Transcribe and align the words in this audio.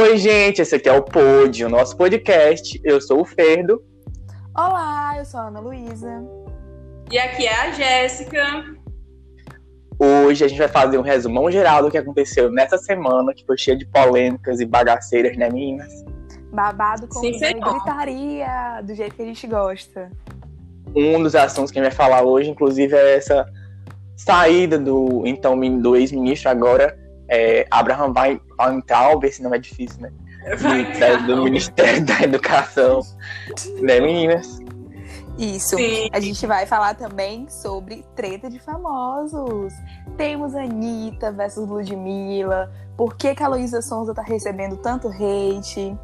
Oi, 0.00 0.16
gente, 0.16 0.62
esse 0.62 0.76
aqui 0.76 0.88
é 0.88 0.92
o 0.92 1.02
Pod, 1.02 1.64
o 1.64 1.68
nosso 1.68 1.96
podcast. 1.96 2.80
Eu 2.84 3.00
sou 3.00 3.20
o 3.20 3.24
Ferdo. 3.24 3.82
Olá, 4.56 5.18
eu 5.18 5.24
sou 5.24 5.40
a 5.40 5.48
Ana 5.48 5.58
Luísa. 5.58 6.22
E 7.10 7.18
aqui 7.18 7.48
é 7.48 7.52
a 7.52 7.72
Jéssica. 7.72 8.64
Hoje 9.98 10.44
a 10.44 10.48
gente 10.48 10.58
vai 10.58 10.68
fazer 10.68 10.98
um 10.98 11.02
resumão 11.02 11.50
geral 11.50 11.82
do 11.82 11.90
que 11.90 11.98
aconteceu 11.98 12.48
nessa 12.48 12.78
semana, 12.78 13.34
que 13.34 13.44
foi 13.44 13.58
cheia 13.58 13.76
de 13.76 13.86
polêmicas 13.86 14.60
e 14.60 14.64
bagaceiras, 14.64 15.36
né, 15.36 15.50
meninas? 15.50 15.92
Babado 16.52 17.08
com 17.08 17.18
Sim, 17.18 17.32
gritaria, 17.32 18.80
do 18.84 18.94
jeito 18.94 19.16
que 19.16 19.22
a 19.22 19.26
gente 19.26 19.48
gosta. 19.48 20.12
Um 20.94 21.20
dos 21.20 21.34
assuntos 21.34 21.72
que 21.72 21.80
a 21.80 21.82
gente 21.82 21.96
vai 21.96 22.06
falar 22.06 22.22
hoje, 22.22 22.48
inclusive, 22.48 22.94
é 22.94 23.16
essa 23.16 23.44
saída 24.16 24.78
do 24.78 25.26
então 25.26 25.58
do 25.80 25.96
ex-ministro 25.96 26.50
agora, 26.50 26.96
é, 27.28 27.66
Abraham 27.70 28.12
Wein- 28.16 28.40
Weintraub, 28.60 29.24
esse 29.24 29.42
nome 29.42 29.56
é 29.56 29.60
difícil, 29.60 30.00
né? 30.00 30.10
De- 30.56 30.98
da- 30.98 31.16
do 31.16 31.42
Ministério 31.44 32.04
da 32.04 32.22
Educação, 32.22 33.00
né, 33.82 34.00
meninas? 34.00 34.58
Isso. 35.38 35.76
Sim. 35.76 36.08
A 36.12 36.18
gente 36.20 36.44
vai 36.46 36.66
falar 36.66 36.94
também 36.94 37.48
sobre 37.48 38.04
treta 38.16 38.50
de 38.50 38.58
famosos. 38.58 39.72
Temos 40.16 40.54
Anitta 40.54 41.30
versus 41.30 41.68
Ludmilla. 41.68 42.72
Por 42.96 43.16
que, 43.16 43.34
que 43.34 43.42
a 43.42 43.48
Luísa 43.48 43.80
Sonza 43.80 44.12
tá 44.12 44.22
recebendo 44.22 44.76
tanto 44.78 45.08
hate? 45.08 45.96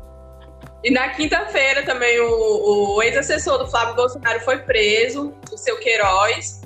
E 0.85 0.91
na 0.91 1.09
quinta-feira 1.09 1.83
também 1.85 2.21
o, 2.21 2.95
o 2.97 3.03
ex-assessor 3.03 3.59
do 3.59 3.67
Flávio 3.69 3.97
Bolsonaro 3.97 4.39
foi 4.41 4.59
preso, 4.59 5.33
o 5.53 5.57
seu 5.57 5.81
Queiroz. 5.81 6.61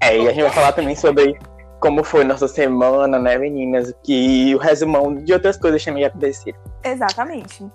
É, 0.00 0.18
e 0.18 0.28
a 0.28 0.32
gente 0.32 0.42
vai 0.42 0.52
falar 0.52 0.72
também 0.72 0.94
sobre 0.94 1.38
como 1.82 2.04
foi 2.04 2.22
nossa 2.22 2.46
semana, 2.46 3.18
né, 3.18 3.36
meninas? 3.36 3.92
Que 4.04 4.54
o 4.54 4.58
resumão 4.58 5.16
de 5.16 5.32
outras 5.32 5.56
coisas 5.56 5.84
também 5.84 6.04
aconteceram. 6.04 6.56
Exatamente. 6.84 7.66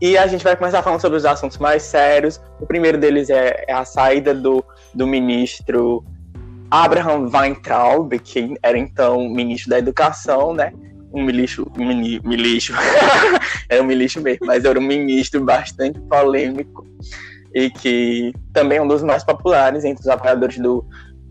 E 0.00 0.16
a 0.16 0.26
gente 0.26 0.42
vai 0.42 0.56
começar 0.56 0.82
falando 0.82 1.00
sobre 1.00 1.18
os 1.18 1.26
assuntos 1.26 1.58
mais 1.58 1.82
sérios. 1.82 2.40
O 2.58 2.66
primeiro 2.66 2.96
deles 2.96 3.28
é, 3.28 3.66
é 3.68 3.72
a 3.74 3.84
saída 3.84 4.34
do, 4.34 4.64
do 4.94 5.06
ministro 5.06 6.02
Abraham 6.70 7.28
Weintraub, 7.30 8.18
que 8.18 8.54
era 8.62 8.78
então 8.78 9.28
ministro 9.28 9.70
da 9.70 9.78
Educação, 9.78 10.54
né? 10.54 10.72
Um 11.12 11.22
milixo, 11.22 11.70
mini, 11.76 12.18
milixo. 12.24 12.72
era 13.68 13.82
um 13.82 13.86
milixo 13.86 14.22
mesmo, 14.22 14.46
mas 14.46 14.64
era 14.64 14.78
um 14.78 14.82
ministro 14.82 15.44
bastante 15.44 16.00
polêmico 16.00 16.86
e 17.54 17.68
que 17.68 18.32
também 18.54 18.78
é 18.78 18.82
um 18.82 18.88
dos 18.88 19.02
mais 19.02 19.22
populares 19.22 19.84
entre 19.84 20.00
os 20.00 20.08
apoiadores 20.08 20.58
do, 20.58 20.84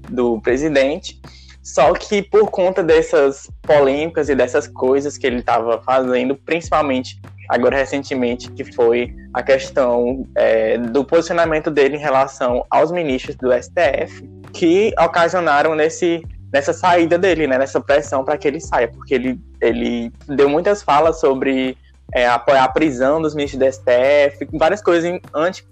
do 0.10 0.40
presidente. 0.42 1.20
Só 1.66 1.92
que 1.94 2.22
por 2.22 2.52
conta 2.52 2.84
dessas 2.84 3.50
polêmicas 3.64 4.30
e 4.30 4.36
dessas 4.36 4.68
coisas 4.68 5.18
que 5.18 5.26
ele 5.26 5.40
estava 5.40 5.82
fazendo, 5.82 6.36
principalmente 6.36 7.20
agora 7.50 7.76
recentemente, 7.76 8.52
que 8.52 8.64
foi 8.64 9.12
a 9.34 9.42
questão 9.42 10.28
é, 10.36 10.78
do 10.78 11.04
posicionamento 11.04 11.72
dele 11.72 11.96
em 11.96 12.00
relação 12.00 12.64
aos 12.70 12.92
ministros 12.92 13.36
do 13.38 13.52
STF, 13.52 14.24
que 14.54 14.94
ocasionaram 15.00 15.74
nesse, 15.74 16.24
nessa 16.54 16.72
saída 16.72 17.18
dele, 17.18 17.48
né, 17.48 17.58
nessa 17.58 17.82
pressão 17.82 18.24
para 18.24 18.38
que 18.38 18.48
ele 18.48 18.60
saia, 18.60 18.88
porque 18.88 19.16
ele, 19.16 19.40
ele 19.60 20.12
deu 20.28 20.48
muitas 20.48 20.84
falas 20.84 21.20
sobre 21.20 21.76
é, 22.14 22.28
apoiar 22.28 22.64
a 22.64 22.70
prisão 22.70 23.20
dos 23.20 23.34
ministros 23.34 23.60
do 23.60 23.74
STF, 23.74 24.48
várias 24.54 24.84
coisas 24.84 25.20
anti. 25.34 25.66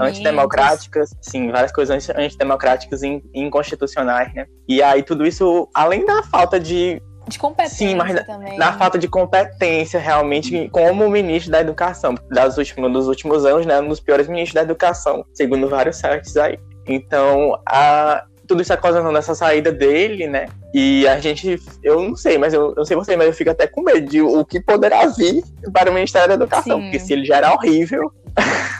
Antidemocráticas, 0.00 1.10
sim, 1.20 1.50
várias 1.50 1.72
coisas 1.72 1.94
anti- 2.08 2.20
antidemocráticas 2.20 3.02
e 3.02 3.22
inconstitucionais, 3.34 4.32
né? 4.34 4.46
E 4.68 4.82
aí 4.82 5.02
tudo 5.02 5.26
isso, 5.26 5.68
além 5.74 6.04
da 6.04 6.22
falta 6.22 6.58
de 6.60 7.00
De 7.28 7.38
competência 7.38 7.88
Sim, 7.88 7.94
mas 7.94 8.24
também. 8.24 8.56
na 8.58 8.72
falta 8.72 8.98
de 8.98 9.06
competência 9.08 10.00
realmente 10.00 10.68
como 10.72 11.08
ministro 11.10 11.52
da 11.52 11.60
educação 11.60 12.14
das 12.30 12.56
últimos, 12.58 12.92
dos 12.92 13.06
últimos 13.06 13.44
anos, 13.44 13.66
né, 13.66 13.80
um 13.80 13.88
dos 13.88 14.00
piores 14.00 14.26
ministros 14.28 14.54
da 14.54 14.62
educação, 14.62 15.24
segundo 15.34 15.68
vários 15.68 15.96
sites 15.96 16.36
aí. 16.36 16.58
Então, 16.86 17.58
a, 17.68 18.24
tudo 18.46 18.62
isso 18.62 18.72
ocasionou 18.72 19.12
nessa 19.12 19.34
saída 19.34 19.70
dele, 19.70 20.26
né? 20.26 20.46
E 20.72 21.06
a 21.06 21.18
gente, 21.20 21.58
eu 21.82 22.00
não 22.02 22.16
sei, 22.16 22.38
mas 22.38 22.54
eu 22.54 22.70
eu 22.70 22.74
não 22.76 22.84
sei 22.86 22.96
você, 22.96 23.14
mas 23.14 23.26
eu 23.26 23.32
fico 23.34 23.50
até 23.50 23.66
com 23.66 23.82
medo 23.82 24.08
de 24.08 24.22
o 24.22 24.42
que 24.44 24.58
poderá 24.58 25.04
vir 25.06 25.42
para 25.70 25.90
o 25.90 25.94
Ministério 25.94 26.28
da 26.28 26.34
Educação, 26.34 26.78
Sim. 26.78 26.82
porque 26.84 26.98
se 26.98 27.12
ele 27.12 27.26
já 27.26 27.36
era 27.36 27.52
horrível, 27.52 28.10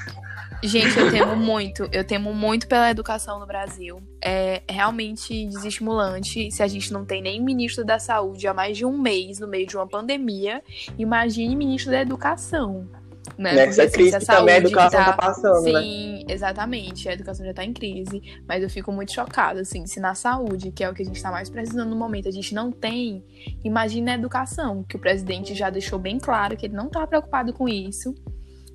Gente, 0.63 0.99
eu 0.99 1.11
temo 1.11 1.37
muito. 1.37 1.89
Eu 1.93 2.05
temo 2.05 2.35
muito 2.35 2.67
pela 2.67 2.91
educação 2.91 3.39
no 3.39 3.47
Brasil. 3.47 4.01
É 4.23 4.63
realmente 4.69 5.47
desestimulante 5.47 6.51
se 6.51 6.63
a 6.63 6.67
gente 6.67 6.93
não 6.93 7.05
tem 7.05 7.23
nem 7.23 7.41
ministro 7.43 7.85
da 7.85 7.99
saúde 7.99 8.47
há 8.47 8.55
mais 8.55 8.77
de 8.77 8.85
um 8.85 8.99
mês 8.99 9.39
no 9.39 9.47
meio 9.47 9.67
de 9.67 9.77
uma 9.77 9.87
pandemia. 9.87 10.63
Imagine 10.99 11.55
ministro 11.55 11.93
da 11.93 12.01
educação. 12.01 12.89
Né? 13.37 13.53
nessa 13.55 13.83
Porque, 13.83 13.99
crise 13.99 14.17
assim, 14.17 14.33
a 14.33 14.37
também 14.37 14.55
a 14.55 14.59
saúde 14.59 14.73
educação 14.73 15.01
tá- 15.01 15.13
tá 15.13 15.17
passando, 15.17 15.73
né? 15.73 15.83
Sim, 15.83 16.25
exatamente. 16.29 17.09
A 17.09 17.13
educação 17.13 17.45
já 17.45 17.53
tá 17.53 17.63
em 17.63 17.73
crise. 17.73 18.23
Mas 18.49 18.63
eu 18.63 18.71
fico 18.71 18.91
muito 18.91 19.13
chocada, 19.13 19.61
assim, 19.61 19.87
se 19.87 20.01
na 20.01 20.15
saúde, 20.15 20.73
que 20.73 20.83
é 20.83 20.91
o 20.91 20.95
que 20.95 21.03
a 21.03 21.05
gente 21.05 21.23
tá 21.23 21.31
mais 21.31 21.51
precisando 21.51 21.91
no 21.91 21.97
momento, 21.97 22.27
a 22.27 22.33
gente 22.33 22.55
não 22.55 22.73
tem, 22.73 23.23
imagine 23.63 24.07
na 24.07 24.15
educação, 24.15 24.83
que 24.83 24.97
o 24.97 24.99
presidente 24.99 25.55
já 25.55 25.69
deixou 25.69 25.99
bem 25.99 26.19
claro 26.19 26.57
que 26.57 26.67
ele 26.67 26.75
não 26.75 26.89
tá 26.89 27.07
preocupado 27.07 27.53
com 27.53 27.69
isso. 27.69 28.15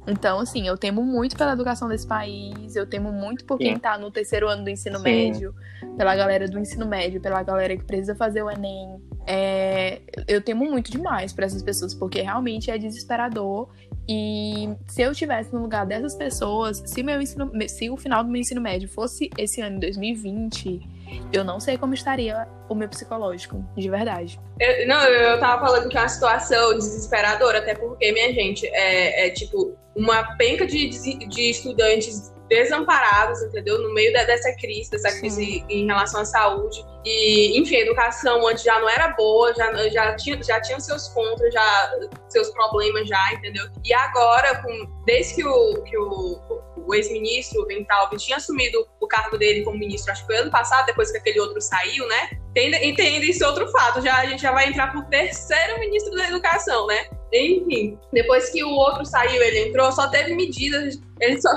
Então, 0.06 0.40
assim, 0.40 0.68
eu 0.68 0.78
temo 0.78 1.04
muito 1.04 1.38
pela 1.38 1.54
educação 1.54 1.88
desse 1.88 2.06
país, 2.06 2.76
eu 2.76 2.86
temo 2.86 3.12
muito 3.12 3.46
por 3.46 3.58
quem 3.58 3.76
Sim. 3.76 3.80
tá 3.80 3.98
no 3.98 4.12
terceiro 4.12 4.50
ano 4.50 4.64
do 4.64 4.70
ensino 4.70 4.98
Sim. 4.98 5.04
médio, 5.04 5.56
pela 5.98 6.16
galera 6.16 6.48
do 6.48 6.60
ensino 6.60 6.86
médio, 6.86 7.22
pela 7.22 7.42
galera 7.42 7.76
que 7.78 7.84
precisa 7.84 8.14
fazer 8.14 8.44
o 8.44 8.50
Enem. 8.50 9.02
É, 9.26 10.02
eu 10.28 10.42
temo 10.42 10.66
muito 10.66 10.92
demais 10.92 11.32
pra 11.32 11.46
essas 11.46 11.64
pessoas, 11.64 11.94
porque 11.94 12.22
realmente 12.22 12.70
é 12.70 12.78
desesperador. 12.78 13.70
E 14.08 14.70
se 14.88 15.02
eu 15.02 15.14
tivesse 15.14 15.54
no 15.54 15.62
lugar 15.62 15.86
dessas 15.86 16.16
pessoas, 16.16 16.84
se, 16.86 17.02
meu 17.02 17.22
ensino, 17.22 17.50
se 17.70 17.90
o 17.90 17.96
final 17.96 18.24
do 18.24 18.30
meu 18.30 18.42
ensino 18.42 18.60
médio 18.60 18.90
fosse 18.90 19.30
esse 19.38 19.62
ano, 19.62 19.78
em 19.78 19.80
2020, 19.80 20.82
eu 21.32 21.44
não 21.44 21.60
sei 21.60 21.78
como 21.78 21.94
estaria 21.94 22.48
o 22.70 22.76
meu 22.76 22.88
psicológico, 22.90 23.64
de 23.76 23.90
verdade. 23.90 24.40
Eu- 24.60 24.88
não, 24.88 25.04
eu 25.06 25.40
tava 25.40 25.66
falando 25.66 25.90
que 25.90 25.98
é 25.98 26.02
uma 26.02 26.10
situação 26.10 26.74
desesperadora, 26.76 27.60
até 27.60 27.76
porque, 27.76 28.12
minha 28.12 28.34
gente, 28.34 28.66
é, 28.68 29.28
é 29.28 29.30
tipo 29.32 29.76
uma 29.96 30.36
penca 30.38 30.66
de, 30.66 30.90
de 31.28 31.50
estudantes 31.50 32.34
desamparados, 32.50 33.42
entendeu? 33.44 33.82
No 33.82 33.94
meio 33.94 34.12
de- 34.14 34.26
dessa 34.26 34.54
crise, 34.58 34.90
dessa 34.92 35.12
crise 35.20 35.64
em 35.70 35.86
relação 35.88 36.22
à 36.22 36.26
saúde. 36.26 36.84
E, 37.06 37.60
enfim, 37.60 37.76
a 37.78 37.80
educação 37.82 38.46
antes 38.48 38.64
já 38.64 38.80
não 38.80 38.90
era 38.90 39.10
boa, 39.10 39.54
já, 39.54 39.72
já, 39.90 40.16
tinha, 40.16 40.42
já 40.42 40.62
tinha 40.62 40.80
seus 40.80 41.08
contras, 41.10 41.54
já, 41.54 41.92
seus 42.30 42.50
problemas 42.52 43.08
já, 43.08 43.34
entendeu? 43.34 43.66
E 43.84 43.94
agora, 43.94 44.62
com, 44.62 45.04
desde 45.06 45.36
que 45.36 45.46
o, 45.46 45.84
que 45.84 45.98
o, 45.98 46.40
o 46.86 46.94
ex-ministro 46.96 47.66
Ventalvi 47.66 48.18
tinha 48.18 48.38
assumido 48.38 48.86
o 49.00 49.08
cargo 49.08 49.38
dele 49.38 49.64
como 49.64 49.78
ministro, 49.78 50.12
acho 50.12 50.22
que 50.22 50.28
foi 50.28 50.38
ano 50.38 50.52
passado, 50.52 50.86
depois 50.86 51.12
que 51.12 51.18
aquele 51.18 51.40
outro 51.40 51.60
saiu, 51.62 52.08
né? 52.08 52.30
E 52.56 52.60
ainda 52.60 52.78
esse 53.26 53.44
outro 53.44 53.68
fato, 53.72 54.02
já, 54.02 54.16
a 54.18 54.26
gente 54.26 54.42
já 54.42 54.52
vai 54.52 54.68
entrar 54.70 54.92
pro 54.92 55.04
terceiro 55.06 55.80
ministro 55.80 56.14
da 56.16 56.28
educação, 56.28 56.86
né? 56.88 57.06
Enfim, 57.36 57.98
depois 58.12 58.50
que 58.52 58.64
o 58.64 58.70
outro 58.70 59.04
saiu, 59.06 59.42
ele 59.42 59.68
entrou, 59.70 59.92
só 59.92 60.08
teve 60.08 60.36
medidas, 60.36 61.02
ele 61.20 61.42
só, 61.42 61.50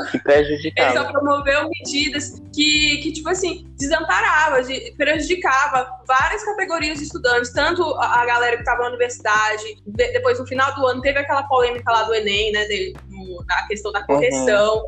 ele 0.65 0.99
só 0.99 1.05
promoveu 1.13 1.69
medidas 1.69 2.41
que, 2.55 2.97
que 3.03 3.13
tipo 3.13 3.29
assim, 3.29 3.67
desamparava, 3.79 4.63
de- 4.63 4.95
prejudicava 4.97 5.87
várias 6.09 6.43
categorias 6.45 6.97
de 6.97 7.05
estudantes, 7.05 7.53
tanto 7.53 7.83
a, 7.97 8.23
a 8.23 8.25
galera 8.25 8.57
que 8.57 8.63
estava 8.63 8.85
na 8.85 8.89
universidade, 8.89 9.65
de- 9.87 10.13
depois 10.13 10.39
no 10.39 10.47
final 10.47 10.75
do 10.75 10.87
ano 10.87 11.03
teve 11.03 11.19
aquela 11.19 11.43
polêmica 11.43 11.93
lá 11.93 12.05
do 12.05 12.15
Enem, 12.15 12.53
né, 12.53 12.65
dele, 12.65 12.95
no- 13.11 13.45
na 13.47 13.67
questão 13.67 13.93
da 13.93 14.03
correção. 14.07 14.83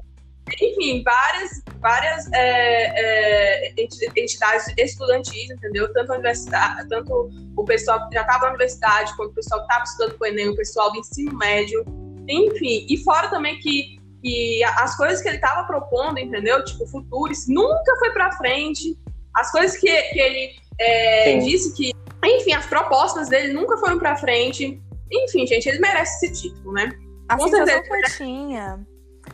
Enfim, 0.60 1.02
várias, 1.02 1.50
várias 1.80 2.32
é, 2.32 3.70
é, 3.74 3.82
enti- 3.82 4.10
entidades 4.16 4.72
estudantis, 4.76 5.50
entendeu? 5.50 5.92
Tanto 5.92 6.12
a 6.12 6.14
universidade, 6.14 6.88
tanto 6.88 7.30
o 7.56 7.64
pessoal 7.64 8.08
que 8.08 8.14
já 8.14 8.22
estava 8.22 8.44
na 8.44 8.50
universidade, 8.50 9.16
quanto 9.16 9.30
o 9.30 9.34
pessoal 9.34 9.60
que 9.60 9.66
estava 9.66 9.84
estudando 9.84 10.18
para 10.18 10.28
o 10.28 10.32
Enem, 10.32 10.48
o 10.48 10.56
pessoal 10.56 10.92
do 10.92 10.98
ensino 10.98 11.36
médio, 11.36 11.84
enfim. 12.28 12.86
E 12.88 12.96
fora 13.04 13.28
também 13.28 13.58
que, 13.58 13.98
que 14.22 14.62
as 14.64 14.96
coisas 14.96 15.20
que 15.22 15.28
ele 15.28 15.36
estava 15.36 15.66
propondo, 15.66 16.18
entendeu? 16.18 16.64
Tipo, 16.64 16.86
futuros, 16.86 17.46
nunca 17.48 17.96
foi 17.98 18.10
para 18.12 18.32
frente. 18.32 18.96
As 19.34 19.50
coisas 19.50 19.76
que, 19.76 19.90
que 19.90 20.18
ele 20.20 20.56
é, 20.80 21.38
disse 21.38 21.74
que, 21.74 21.92
enfim, 22.24 22.52
as 22.52 22.66
propostas 22.66 23.28
dele 23.28 23.52
nunca 23.52 23.76
foram 23.78 23.98
para 23.98 24.16
frente. 24.16 24.80
Enfim, 25.10 25.46
gente, 25.46 25.68
ele 25.68 25.78
merece 25.78 26.26
esse 26.26 26.42
título, 26.42 26.72
né? 26.72 26.90
A 27.28 27.36
Com 27.36 27.44
sensação 27.44 27.66
certeza. 27.66 27.88
que 27.88 27.94
eu 27.94 28.26
tinha, 28.26 28.86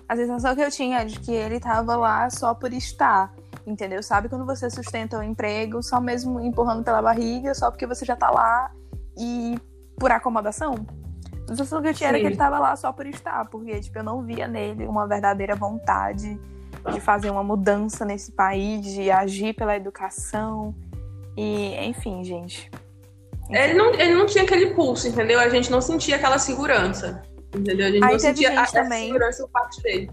a 0.08 0.16
sensação 0.16 0.54
que 0.54 0.62
eu 0.62 0.70
tinha 0.70 1.00
é 1.00 1.04
de 1.04 1.18
que 1.18 1.32
ele 1.32 1.58
tava 1.60 1.96
lá 1.96 2.28
só 2.30 2.54
por 2.54 2.72
estar, 2.72 3.32
entendeu? 3.66 4.02
Sabe 4.02 4.28
quando 4.28 4.44
você 4.44 4.68
sustenta 4.70 5.18
o 5.18 5.22
emprego 5.22 5.82
só 5.82 6.00
mesmo 6.00 6.40
empurrando 6.40 6.84
pela 6.84 7.00
barriga, 7.00 7.54
só 7.54 7.70
porque 7.70 7.86
você 7.86 8.04
já 8.04 8.16
tá 8.16 8.30
lá 8.30 8.70
e 9.16 9.58
por 9.98 10.10
acomodação? 10.10 10.74
A 11.44 11.48
sensação 11.48 11.82
que 11.82 11.88
eu 11.88 11.94
tinha 11.94 12.08
era 12.08 12.18
que 12.18 12.24
Sim. 12.24 12.28
ele 12.28 12.36
tava 12.36 12.58
lá 12.58 12.74
só 12.76 12.92
por 12.92 13.06
estar, 13.06 13.48
porque 13.50 13.80
tipo, 13.80 13.98
eu 13.98 14.04
não 14.04 14.22
via 14.22 14.48
nele 14.48 14.86
uma 14.86 15.06
verdadeira 15.06 15.54
vontade 15.54 16.38
de 16.92 17.00
fazer 17.00 17.30
uma 17.30 17.42
mudança 17.42 18.04
nesse 18.04 18.32
país, 18.32 18.84
de 18.84 19.10
agir 19.10 19.54
pela 19.54 19.76
educação. 19.76 20.74
E, 21.36 21.74
enfim, 21.86 22.22
gente. 22.22 22.70
Ele 23.50 23.74
não, 23.74 23.92
ele 23.94 24.14
não 24.14 24.26
tinha 24.26 24.44
aquele 24.44 24.74
pulso, 24.74 25.08
entendeu? 25.08 25.38
A 25.38 25.48
gente 25.48 25.70
não 25.70 25.80
sentia 25.80 26.16
aquela 26.16 26.38
segurança. 26.38 27.22
Entendeu? 27.54 27.86
A 27.86 27.90
gente 27.90 27.94
Aí 28.04 28.12
não 28.12 28.18
teve 28.18 28.20
sentia 28.20 28.48
gente 28.50 28.58
a, 28.76 28.82
também- 28.82 29.06
segurança 29.06 29.42
por 29.44 29.50
parte 29.50 29.82
dele. 29.82 30.10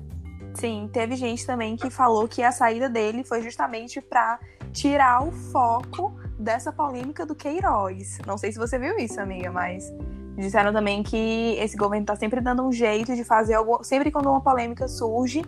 Sim, 0.53 0.89
teve 0.91 1.15
gente 1.15 1.45
também 1.45 1.75
que 1.77 1.89
falou 1.89 2.27
que 2.27 2.43
a 2.43 2.51
saída 2.51 2.89
dele 2.89 3.23
foi 3.23 3.41
justamente 3.41 4.01
pra 4.01 4.37
tirar 4.73 5.23
o 5.25 5.31
foco 5.31 6.13
dessa 6.37 6.71
polêmica 6.73 7.25
do 7.25 7.33
Queiroz. 7.33 8.19
Não 8.27 8.37
sei 8.37 8.51
se 8.51 8.57
você 8.59 8.77
viu 8.77 8.97
isso, 8.97 9.19
amiga, 9.21 9.49
mas 9.51 9.91
disseram 10.35 10.73
também 10.73 11.03
que 11.03 11.55
esse 11.59 11.77
governo 11.77 12.05
tá 12.05 12.15
sempre 12.15 12.41
dando 12.41 12.63
um 12.63 12.71
jeito 12.71 13.15
de 13.15 13.23
fazer 13.23 13.53
algo, 13.53 13.81
sempre 13.83 14.11
quando 14.11 14.29
uma 14.29 14.41
polêmica 14.41 14.87
surge, 14.87 15.41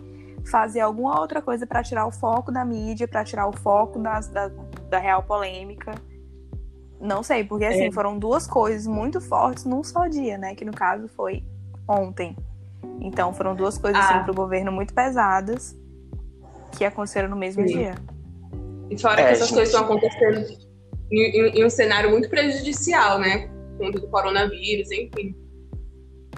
fazer 0.46 0.80
alguma 0.80 1.18
outra 1.20 1.42
coisa 1.42 1.66
pra 1.66 1.82
tirar 1.82 2.06
o 2.06 2.10
foco 2.10 2.50
da 2.52 2.64
mídia, 2.64 3.06
pra 3.08 3.24
tirar 3.24 3.46
o 3.46 3.52
foco 3.52 3.98
das- 3.98 4.28
da, 4.28 4.48
da 4.88 4.98
real 4.98 5.22
polêmica. 5.22 5.92
Não 7.00 7.22
sei, 7.22 7.44
porque 7.44 7.64
assim, 7.66 7.86
É. 7.88 7.92
foram 7.92 8.18
duas 8.18 8.46
coisas 8.46 8.86
muito 8.86 9.20
fortes 9.20 9.64
num 9.64 9.82
só 9.84 10.06
dia, 10.06 10.38
né? 10.38 10.54
Que 10.54 10.64
no 10.64 10.72
caso 10.72 11.08
foi 11.08 11.42
ontem. 11.88 12.36
Então 13.00 13.32
foram 13.32 13.54
duas 13.54 13.76
coisas 13.78 14.00
Ah. 14.00 14.08
assim 14.16 14.24
pro 14.24 14.34
governo 14.34 14.70
muito 14.72 14.92
pesadas 14.94 15.76
que 16.72 16.84
aconteceram 16.84 17.28
no 17.28 17.36
mesmo 17.36 17.66
Sim. 17.66 17.74
dia. 17.74 17.94
E 18.90 18.98
fora 19.00 19.20
É, 19.20 19.26
que 19.26 19.32
essas 19.32 19.48
gente. 19.48 19.56
coisas 19.56 19.74
estão 19.74 19.84
acontecendo 19.86 20.46
em, 21.10 21.20
em- 21.20 21.60
em 21.60 21.64
um 21.64 21.70
cenário 21.70 22.10
muito 22.10 22.28
prejudicial, 22.28 23.18
né? 23.18 23.48
Contra 23.78 24.00
do 24.00 24.08
coronavírus, 24.08 24.90
enfim. 24.90 25.34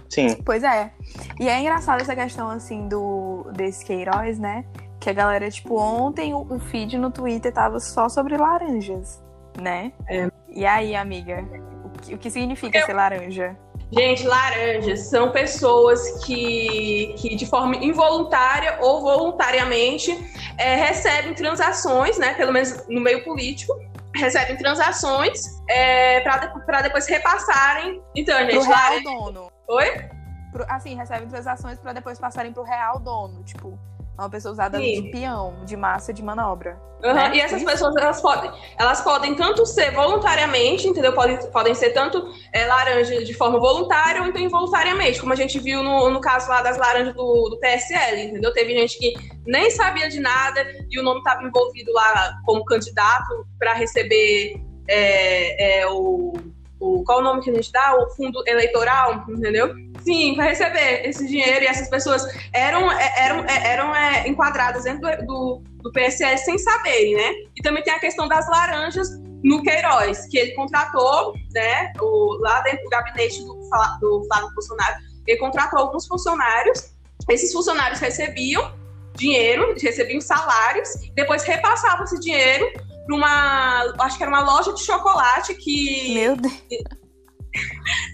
Sim. 0.09 0.37
Pois 0.45 0.63
é. 0.63 0.93
E 1.41 1.49
é 1.49 1.61
engraçado 1.61 2.01
essa 2.01 2.15
questão 2.15 2.49
assim 2.49 2.89
do 2.89 3.45
desse 3.55 3.85
Queiroz, 3.85 4.39
né? 4.39 4.65
Que 5.01 5.11
a 5.11 5.13
galera, 5.13 5.51
tipo, 5.51 5.77
ontem 5.79 6.33
o, 6.33 6.39
o 6.43 6.59
feed 6.59 6.97
no 6.97 7.11
Twitter 7.11 7.53
tava 7.53 7.79
só 7.81 8.09
sobre 8.09 8.37
laranjas, 8.37 9.23
né? 9.61 9.93
É. 10.09 10.31
E 10.49 10.65
aí, 10.65 10.95
amiga, 10.97 11.45
o 11.85 11.91
que, 11.99 12.15
o 12.15 12.19
que 12.19 12.31
significa 12.31 12.85
ser 12.87 12.93
laranja? 12.95 13.57
Gente, 13.93 14.27
laranjas 14.27 15.09
são 15.09 15.31
pessoas 15.31 16.25
que, 16.25 17.15
que 17.19 17.37
de 17.37 17.47
forma 17.47 17.77
involuntária 17.77 18.79
ou 18.81 19.01
voluntariamente 19.01 20.11
é, 20.59 20.75
recebem 20.75 21.35
transações, 21.35 22.19
né? 22.19 22.35
Pelo 22.35 22.53
menos 22.53 22.85
no 22.89 23.01
meio 23.01 23.23
político, 23.25 23.73
recebem 24.15 24.57
transações 24.57 25.41
é, 25.69 26.21
para 26.21 26.83
depois 26.83 27.07
repassarem. 27.07 28.03
Então, 28.15 28.37
Pro 28.37 28.47
gente, 28.51 28.67
real 28.67 28.81
laranja. 28.81 29.03
dono. 29.05 29.53
Oi? 29.69 30.09
Pro- 30.53 30.67
assim, 30.69 30.97
recebem 30.97 31.29
transações 31.29 31.79
pra 31.79 31.93
depois 31.93 32.19
passarem 32.19 32.53
pro 32.53 32.65
real 32.65 32.99
dono. 32.99 33.45
Tipo, 33.45 33.79
uma 34.19 34.31
pessoa 34.31 34.53
usada 34.53 34.79
Sim. 34.79 35.03
de 35.03 35.11
peão, 35.11 35.65
de 35.65 35.77
massa 35.77 36.13
de 36.13 36.23
manobra. 36.23 36.81
Uhum, 37.05 37.13
Né? 37.13 37.37
E 37.37 37.41
essas 37.41 37.61
Isso. 37.61 37.71
pessoas, 37.71 37.95
elas 37.97 38.21
podem, 38.21 38.51
elas 38.79 39.01
podem 39.03 39.35
tanto 39.35 39.67
ser 39.67 39.93
voluntariamente, 39.93 40.89
entendeu? 40.89 41.13
Podem, 41.13 41.39
podem 41.51 41.75
ser 41.75 41.91
tanto 41.91 42.27
é, 42.53 42.67
laranja 42.67 43.23
de 43.23 43.35
forma 43.35 43.59
voluntária 43.59 44.23
ou 44.23 44.29
então 44.29 44.41
involuntariamente, 44.41 45.21
como 45.21 45.33
a 45.33 45.37
gente 45.37 45.59
viu 45.59 45.83
no, 45.83 46.09
no 46.11 46.21
caso 46.21 46.49
lá 46.49 46.63
das 46.63 46.79
laranjas 46.79 47.15
do, 47.15 47.49
do 47.51 47.59
PSL, 47.59 48.23
entendeu? 48.23 48.53
Teve 48.53 48.73
gente 48.73 48.99
que 48.99 49.15
nem 49.47 49.71
sabia 49.71 50.09
de 50.09 50.21
nada 50.21 50.65
e 50.91 50.99
o 50.99 51.03
nome 51.03 51.19
estava 51.19 51.43
envolvido 51.43 51.93
lá 51.93 52.39
como 52.45 52.65
candidato 52.65 53.47
para 53.59 53.75
receber 53.75 54.61
é, 54.89 55.81
é, 55.81 55.87
o, 55.89 56.33
o. 56.81 57.05
Qual 57.05 57.19
o 57.19 57.23
nome 57.23 57.43
que 57.43 57.51
a 57.51 57.55
gente 57.55 57.71
dá? 57.71 57.95
O 57.97 58.09
fundo 58.11 58.43
eleitoral, 58.47 59.25
entendeu? 59.29 59.75
Sim, 60.07 60.37
para 60.37 60.45
receber 60.45 61.05
esse 61.05 61.27
dinheiro 61.27 61.65
e 61.65 61.67
essas 61.67 61.91
pessoas 61.91 62.23
eram, 62.53 62.93
é, 62.93 63.13
eram, 63.19 63.45
é, 63.45 63.73
eram 63.73 63.97
é, 63.97 64.29
enquadradas 64.29 64.85
dentro 64.85 65.01
do, 65.27 65.61
do, 65.83 65.91
PSL 65.91 66.39
sem 66.39 66.57
saberem, 66.59 67.17
né? 67.17 67.33
E 67.57 67.61
também 67.61 67.83
tem 67.83 67.93
a 67.93 67.99
questão 67.99 68.29
das 68.29 68.49
laranjas 68.49 69.09
no 69.43 69.61
Queiroz, 69.65 70.29
que 70.29 70.39
ele 70.39 70.53
contratou, 70.53 71.35
né? 71.53 71.93
O, 72.01 72.39
lá 72.41 72.61
dentro 72.61 72.85
do 72.85 72.89
gabinete 72.89 73.41
do, 73.41 73.55
do 74.01 74.25
Flávio 74.29 74.55
Bolsonaro, 74.55 74.95
ele 75.27 75.41
contratou 75.41 75.81
alguns 75.81 76.07
funcionários. 76.07 76.93
Esses 77.29 77.53
funcionários 77.53 77.99
recebiam 77.99 78.73
dinheiro, 79.17 79.75
recebiam 79.77 80.21
salários, 80.21 80.89
depois 81.17 81.43
repassavam 81.43 82.05
esse 82.05 82.21
dinheiro 82.21 82.71
para 83.07 83.17
uma, 83.17 83.95
acho 84.01 84.17
que 84.17 84.23
era 84.23 84.31
uma 84.31 84.45
loja 84.45 84.73
de 84.73 84.85
chocolate 84.85 85.53
que 85.55 86.15
Meu 86.15 86.37
Deus. 86.37 86.55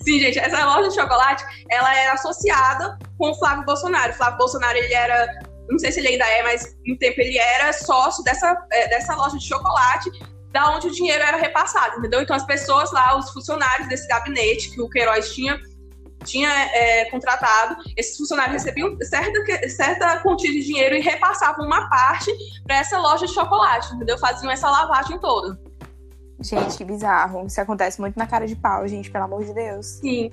Sim, 0.03 0.19
gente, 0.19 0.39
essa 0.39 0.65
loja 0.65 0.89
de 0.89 0.95
chocolate, 0.95 1.45
ela 1.71 1.95
era 1.97 2.13
associada 2.15 2.99
com 3.19 3.31
o 3.31 3.35
Flávio 3.39 3.65
Bolsonaro. 3.65 4.13
O 4.13 4.15
Flávio 4.15 4.39
Bolsonaro, 4.39 4.77
ele 4.77 4.93
era, 4.93 5.41
não 5.69 5.79
sei 5.79 5.93
se 5.93 6.01
ele 6.01 6.09
ainda 6.09 6.27
é, 6.27 6.43
mas 6.43 6.77
no 6.87 6.97
tempo 6.99 7.21
ele 7.21 7.39
era 7.39 7.73
sócio 7.73 8.23
dessa, 8.25 8.67
é, 8.71 8.89
dessa 8.89 9.15
loja 9.15 9.39
de 9.39 9.47
chocolate, 9.47 10.11
da 10.53 10.71
onde 10.71 10.89
o 10.89 10.91
dinheiro 10.91 11.23
era 11.23 11.37
repassado, 11.37 11.99
entendeu? 11.99 12.21
Então 12.21 12.37
as 12.37 12.45
pessoas 12.45 12.93
lá, 12.93 13.17
os 13.17 13.31
funcionários 13.31 13.89
desse 13.89 14.07
gabinete 14.07 14.71
que 14.71 14.83
o 14.83 14.89
Queiroz 14.89 15.33
tinha, 15.33 15.59
tinha 16.25 16.51
é, 16.51 17.07
contratado, 17.07 17.77
esses 17.97 18.17
funcionários 18.17 18.63
recebiam 18.63 18.97
certa, 19.01 19.69
certa 19.69 20.21
quantia 20.21 20.53
de 20.53 20.63
dinheiro 20.63 20.95
e 20.95 21.01
repassavam 21.01 21.65
uma 21.65 21.89
parte 21.89 22.31
para 22.65 22.77
essa 22.77 22.99
loja 22.99 23.27
de 23.27 23.33
chocolate, 23.33 23.95
entendeu? 23.95 24.19
Faziam 24.19 24.51
essa 24.51 24.71
lavagem 24.71 25.19
toda. 25.19 25.59
Gente, 26.43 26.77
que 26.77 26.85
bizarro. 26.85 27.47
Isso 27.47 27.61
acontece 27.61 28.01
muito 28.01 28.19
na 28.19 28.27
cara 28.27 28.47
de 28.47 28.57
pau, 28.57 28.87
gente, 28.87 29.11
pelo 29.11 29.25
amor 29.25 29.45
de 29.45 29.53
Deus. 29.55 29.87
Sim. 29.87 30.31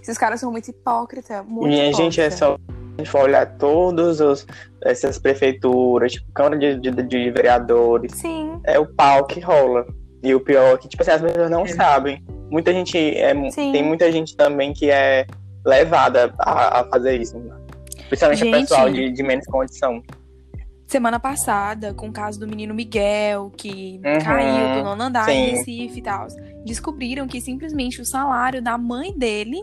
Esses 0.00 0.16
caras 0.16 0.40
são 0.40 0.50
muito 0.50 0.68
hipócritas. 0.68 1.44
Muito 1.46 1.68
Minha 1.68 1.88
hipócrita. 1.88 2.02
gente, 2.02 2.20
é 2.20 2.30
só 2.30 2.54
a 2.54 2.96
gente 3.02 3.10
for 3.10 3.22
olhar 3.22 3.46
todas 3.58 4.20
os- 4.20 4.46
essas 4.84 5.18
prefeituras, 5.18 6.12
tipo, 6.12 6.30
Câmara 6.32 6.58
de, 6.58 6.76
de, 6.78 6.90
de 7.02 7.30
Vereadores, 7.30 8.12
Sim, 8.14 8.60
é 8.64 8.78
o 8.78 8.86
pau 8.86 9.24
que 9.26 9.40
rola. 9.40 9.86
E 10.22 10.34
o 10.34 10.40
pior 10.40 10.74
é 10.74 10.76
que, 10.78 10.88
tipo 10.88 11.02
assim, 11.02 11.12
as 11.12 11.20
pessoas 11.22 11.50
não 11.50 11.62
É. 11.62 11.68
sabem. 11.68 12.22
Muita 12.50 12.72
gente, 12.72 12.98
é, 13.16 13.32
Sim. 13.50 13.72
tem 13.72 13.82
muita 13.82 14.10
gente 14.12 14.36
também 14.36 14.72
que 14.72 14.90
é 14.90 15.26
levada 15.64 16.34
a, 16.38 16.80
a 16.80 16.84
fazer 16.84 17.20
isso. 17.20 17.38
né? 17.38 17.56
Principalmente 18.08 18.40
Gente. 18.40 18.56
o 18.56 18.60
pessoal 18.60 18.90
de, 18.90 19.10
de 19.12 19.22
menos 19.22 19.46
condição. 19.46 20.02
Semana 20.90 21.20
passada, 21.20 21.94
com 21.94 22.08
o 22.08 22.12
caso 22.12 22.40
do 22.40 22.48
menino 22.48 22.74
Miguel, 22.74 23.52
que 23.56 24.00
Uhum, 24.04 24.24
caiu 24.24 24.74
do 24.74 24.82
nono 24.82 25.04
andar 25.04 25.28
em. 25.28 25.50
Recife 25.52 26.00
e 26.00 26.02
tal, 26.02 26.26
descobriram 26.64 27.28
que 27.28 27.40
simplesmente 27.40 28.00
o 28.00 28.04
salário 28.04 28.60
da 28.60 28.76
mãe 28.76 29.16
dele 29.16 29.62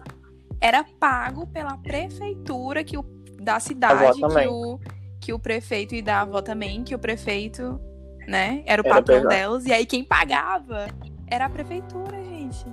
era 0.61 0.83
pago 0.83 1.45
pela 1.47 1.77
prefeitura 1.77 2.83
que 2.83 2.97
o, 2.97 3.03
da 3.41 3.59
cidade, 3.59 4.19
que 4.19 4.47
o, 4.47 4.79
que 5.19 5.33
o 5.33 5.39
prefeito 5.39 5.93
e 5.93 6.01
da 6.01 6.21
avó 6.21 6.41
também, 6.41 6.83
que 6.83 6.95
o 6.95 6.99
prefeito, 6.99 7.79
né, 8.25 8.63
era 8.65 8.81
o 8.81 8.85
Era 8.85 8.95
patrão 8.95 9.27
delas, 9.27 9.65
e 9.65 9.73
aí 9.73 9.85
quem 9.85 10.03
pagava 10.05 10.87
era 11.27 11.45
a 11.45 11.49
prefeitura, 11.49 12.23
gente. 12.23 12.65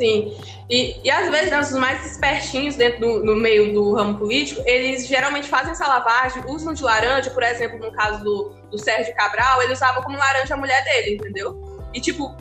Sim, 0.00 0.34
e, 0.70 0.98
e 1.04 1.10
às 1.10 1.28
vezes 1.30 1.50
né, 1.50 1.60
os 1.60 1.72
mais 1.72 2.06
espertinhos 2.06 2.74
dentro 2.74 3.00
do 3.00 3.22
no 3.22 3.36
meio 3.36 3.74
do 3.74 3.92
ramo 3.92 4.16
político, 4.16 4.62
eles 4.64 5.06
geralmente 5.06 5.46
fazem 5.46 5.72
essa 5.72 5.86
lavagem, 5.86 6.42
usam 6.46 6.72
de 6.72 6.82
laranja, 6.82 7.28
por 7.30 7.42
exemplo, 7.42 7.78
no 7.78 7.92
caso 7.92 8.24
do, 8.24 8.48
do 8.70 8.78
Sérgio 8.78 9.14
Cabral, 9.14 9.62
ele 9.62 9.74
usava 9.74 10.00
como 10.02 10.16
laranja 10.16 10.54
a 10.54 10.56
mulher 10.56 10.82
dele, 10.84 11.16
entendeu? 11.16 11.60
E 11.92 12.00
tipo, 12.00 12.34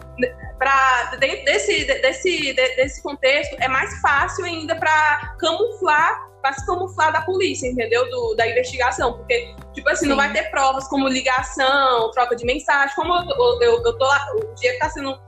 pra, 0.57 1.15
dentro 1.19 1.43
desse, 1.43 1.83
desse, 1.83 2.53
de- 2.53 2.75
desse 2.77 3.03
contexto, 3.03 3.57
é 3.59 3.67
mais 3.67 3.99
fácil 3.99 4.45
ainda 4.45 4.73
para 4.77 5.35
camuflar, 5.37 6.29
para 6.41 6.53
se 6.53 6.65
camuflar 6.65 7.11
da 7.11 7.19
polícia, 7.23 7.67
entendeu? 7.67 8.09
Do, 8.09 8.35
da 8.35 8.47
investigação, 8.47 9.17
porque, 9.17 9.53
tipo 9.73 9.89
assim, 9.89 10.05
não 10.05 10.15
Sim. 10.15 10.21
vai 10.21 10.31
ter 10.31 10.49
provas 10.49 10.87
como 10.87 11.09
ligação, 11.09 12.09
troca 12.11 12.37
de 12.37 12.45
mensagem, 12.45 12.95
como 12.95 13.13
eu, 13.13 13.61
eu, 13.61 13.83
eu, 13.85 13.97
tô 13.97 14.05
lá, 14.05 14.25
o 14.35 14.55
dia 14.55 14.71
que 14.71 14.79
tá 14.79 14.89
sendo 14.89 15.19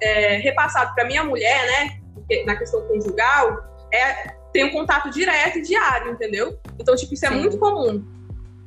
é, 0.00 0.36
repassado 0.38 0.94
para 0.94 1.04
minha 1.04 1.22
mulher, 1.24 1.66
né, 1.66 2.00
porque 2.14 2.44
na 2.44 2.56
questão 2.56 2.82
conjugal, 2.88 3.64
é, 3.92 4.34
tem 4.52 4.64
um 4.64 4.72
contato 4.72 5.10
direto 5.10 5.58
e 5.58 5.62
diário, 5.62 6.12
entendeu? 6.12 6.58
Então, 6.80 6.96
tipo, 6.96 7.14
isso 7.14 7.26
é 7.26 7.28
Sim. 7.28 7.36
muito 7.40 7.58
comum. 7.58 8.04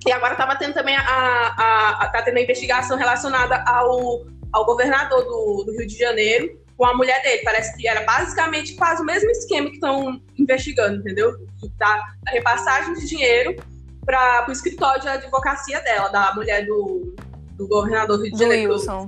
E 0.06 0.12
agora 0.12 0.36
tava 0.36 0.56
tendo 0.56 0.74
também 0.74 0.96
a, 0.96 1.02
a, 1.02 2.04
a- 2.04 2.10
tá 2.10 2.22
tendo 2.22 2.38
a 2.38 2.42
investigação 2.42 2.98
relacionada 2.98 3.64
ao, 3.68 4.26
ao 4.54 4.66
governador 4.66 5.24
do, 5.26 5.64
do 5.66 5.72
Rio 5.78 5.88
de 5.88 5.98
Janeiro 5.98 6.58
com 6.78 6.86
a 6.86 6.94
mulher 6.96 7.22
dele. 7.22 7.42
Parece 7.44 7.76
que 7.76 7.88
era 7.88 8.02
basicamente 8.06 8.76
quase 8.76 9.02
o 9.02 9.06
mesmo 9.06 9.30
esquema 9.32 9.68
que 9.68 9.74
estão 9.76 10.22
investigando, 10.38 11.00
entendeu? 11.00 11.32
Da, 11.78 11.98
da 12.24 12.32
repassagem 12.32 12.94
de 12.94 13.08
dinheiro 13.08 13.56
para 14.06 14.46
o 14.48 14.52
escritório 14.52 15.02
de 15.02 15.10
advocacia 15.10 15.82
dela, 15.82 16.08
da 16.10 16.34
mulher 16.34 16.66
do, 16.66 17.14
do 17.60 17.68
governador 17.68 18.18
do 18.18 18.24
Rio 18.24 18.34
de 18.34 18.39
Janeiro. 18.39 18.72
Wilson. 18.72 19.08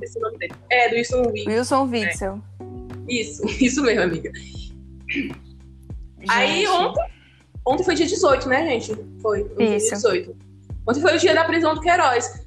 É, 0.69 0.89
do 0.89 0.95
Wilson 0.95 1.21
Witzel. 1.21 1.53
Wilson 1.53 1.83
Witzel. 1.89 2.41
Isso, 3.07 3.45
isso 3.63 3.81
mesmo, 3.81 4.03
amiga. 4.03 4.31
Aí 6.27 6.65
Gente, 6.65 6.67
ontem, 6.67 7.03
ontem 7.65 7.83
foi 7.83 7.95
dia 7.95 8.05
18, 8.05 8.49
né, 8.49 8.65
gente? 8.65 8.93
Foi, 9.21 9.43
ontem 9.43 9.55
foi 9.55 9.75
Isso. 9.77 9.87
dia 9.87 9.95
18. 9.95 10.37
Ontem 10.87 11.01
foi 11.01 11.15
o 11.15 11.19
dia 11.19 11.33
da 11.33 11.45
prisão 11.45 11.73
do 11.73 11.81
Queiroz. 11.81 12.45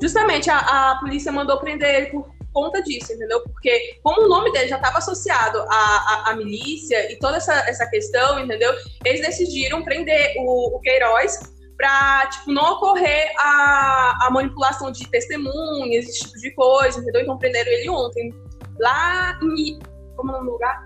Justamente 0.00 0.48
a, 0.48 0.92
a 0.92 1.00
polícia 1.00 1.32
mandou 1.32 1.58
prender 1.58 1.94
ele 1.94 2.06
por 2.06 2.32
conta 2.52 2.80
disso, 2.82 3.12
entendeu? 3.12 3.40
Porque 3.40 3.98
como 4.02 4.22
o 4.22 4.28
nome 4.28 4.52
dele 4.52 4.68
já 4.68 4.76
estava 4.76 4.98
associado 4.98 5.58
à, 5.58 5.64
à, 5.68 6.30
à 6.30 6.36
milícia 6.36 7.10
e 7.10 7.16
toda 7.16 7.38
essa, 7.38 7.54
essa 7.68 7.86
questão, 7.86 8.38
entendeu? 8.38 8.72
Eles 9.04 9.20
decidiram 9.20 9.82
prender 9.82 10.34
o, 10.38 10.76
o 10.76 10.80
Queiroz 10.80 11.51
para 11.76 12.26
tipo, 12.26 12.52
não 12.52 12.74
ocorrer 12.74 13.32
a, 13.38 14.26
a 14.26 14.30
manipulação 14.30 14.90
de 14.92 15.08
testemunhas, 15.10 16.06
esse 16.08 16.20
tipo 16.24 16.38
de 16.38 16.50
coisa, 16.54 17.00
entendeu? 17.00 17.22
Então 17.22 17.38
prenderam 17.38 17.70
ele 17.72 17.88
ontem 17.90 18.32
lá 18.78 19.38
em. 19.42 19.78
Como 20.16 20.30
é 20.30 20.34
o 20.34 20.36
nome 20.38 20.46
do 20.46 20.52
lugar? 20.52 20.84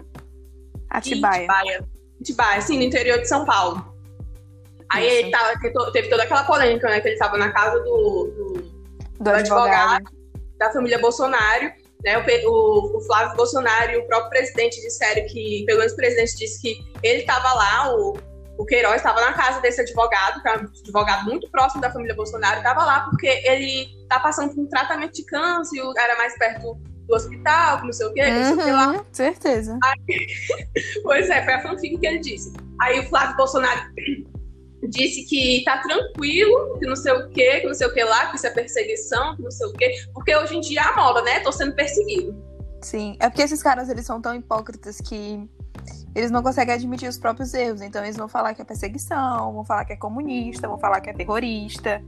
Atibaia. 0.90 1.42
Atibaia. 1.50 1.84
Atibaia, 2.20 2.58
assim, 2.58 2.76
no 2.78 2.82
interior 2.84 3.18
de 3.18 3.28
São 3.28 3.44
Paulo. 3.44 3.94
Aí 4.90 5.06
Isso. 5.06 5.16
ele 5.16 5.30
tava, 5.30 5.92
teve, 5.92 6.08
toda 6.08 6.22
aquela 6.22 6.44
polêmica, 6.44 6.88
né? 6.88 7.00
Que 7.00 7.08
ele 7.08 7.14
estava 7.16 7.36
na 7.36 7.50
casa 7.52 7.78
do, 7.80 7.84
do, 7.84 8.52
Do 9.18 9.24
do 9.24 9.30
advogado. 9.30 10.04
da 10.58 10.72
família 10.72 10.98
Bolsonaro. 10.98 11.72
Né, 12.04 12.16
o, 12.18 12.50
o- 12.50 12.96
o 12.98 13.00
Flávio 13.00 13.36
Bolsonaro 13.36 13.90
e 13.90 13.96
o 13.96 14.06
próprio 14.06 14.30
presidente 14.30 14.80
disseram 14.80 15.26
que, 15.26 15.64
pelo 15.66 15.78
menos 15.78 15.92
o 15.94 15.96
presidente 15.96 16.36
disse 16.36 16.60
que 16.60 16.78
ele 17.02 17.20
estava 17.20 17.52
lá, 17.54 17.96
o, 17.96 18.12
o 18.58 18.64
Queiroz 18.64 18.96
estava 18.96 19.20
na 19.20 19.32
casa 19.32 19.60
desse 19.60 19.80
advogado, 19.80 20.40
que 20.40 20.48
é 20.48 20.52
um 20.52 20.60
advogado 20.60 21.25
muito 21.25 21.50
próximo 21.50 21.80
da 21.80 21.90
família 21.90 22.14
Bolsonaro, 22.14 22.58
estava 22.58 22.84
lá 22.84 23.00
porque 23.00 23.26
ele 23.44 23.88
tá 24.08 24.20
passando 24.20 24.54
por 24.54 24.62
um 24.62 24.68
tratamento 24.68 25.12
de 25.12 25.25
câncer, 25.25 25.80
era 25.96 26.16
mais 26.16 26.36
perto 26.38 26.78
do 27.06 27.14
hospital, 27.14 27.80
que 27.80 27.86
não 27.86 27.92
sei 27.92 28.06
o 28.06 28.12
quê, 28.12 28.26
não 28.26 28.44
sei 28.44 28.54
o 28.54 28.64
que 28.64 28.70
lá. 28.70 28.88
Uhum, 28.88 29.04
certeza. 29.12 29.78
Pois 31.02 31.30
é, 31.30 31.44
foi 31.44 31.54
a 31.54 31.62
fanfic 31.62 31.98
que 31.98 32.06
ele 32.06 32.18
disse. 32.18 32.52
Aí 32.80 33.00
o 33.00 33.08
Flávio 33.08 33.36
Bolsonaro 33.36 33.80
disse 34.88 35.25
que 35.25 35.62
tá 35.64 35.78
tranquilo, 35.78 36.78
que 36.78 36.86
não 36.86 36.96
sei 36.96 37.12
o 37.12 37.28
que, 37.30 37.60
que 37.60 37.66
não 37.66 37.75
sei 37.75 37.86
o 37.86 37.94
que 37.94 38.04
lá, 38.04 38.26
que 38.26 38.36
isso 38.36 38.46
é 38.46 38.50
perseguição, 38.50 39.36
que 39.36 39.42
não 39.42 39.50
sei 39.50 39.66
o 39.66 39.72
que, 39.72 39.90
porque 40.12 40.34
hoje 40.36 40.56
em 40.56 40.60
dia 40.60 40.80
é 40.80 40.84
a 40.84 40.96
moda, 40.96 41.22
né? 41.22 41.40
Tô 41.40 41.52
sendo 41.52 41.75
perseguido. 41.75 42.36
Sim, 42.82 43.16
é 43.20 43.28
porque 43.28 43.42
esses 43.42 43.62
caras 43.62 43.88
eles 43.88 44.04
são 44.04 44.20
tão 44.20 44.34
hipócritas 44.34 45.00
que 45.00 45.48
eles 46.16 46.30
não 46.30 46.42
conseguem 46.42 46.75
admitir 46.75 47.08
os 47.08 47.18
próprios 47.18 47.52
erros. 47.52 47.82
Então 47.82 48.02
eles 48.02 48.16
vão 48.16 48.26
falar 48.26 48.54
que 48.54 48.62
é 48.62 48.64
perseguição, 48.64 49.52
vão 49.52 49.64
falar 49.64 49.85
que 49.85 49.92
é 49.92 49.96
comunista, 49.96 50.66
vão 50.66 50.78
falar 50.78 51.00
que 51.02 51.11
é 51.11 51.12
terrorista. 51.12 52.02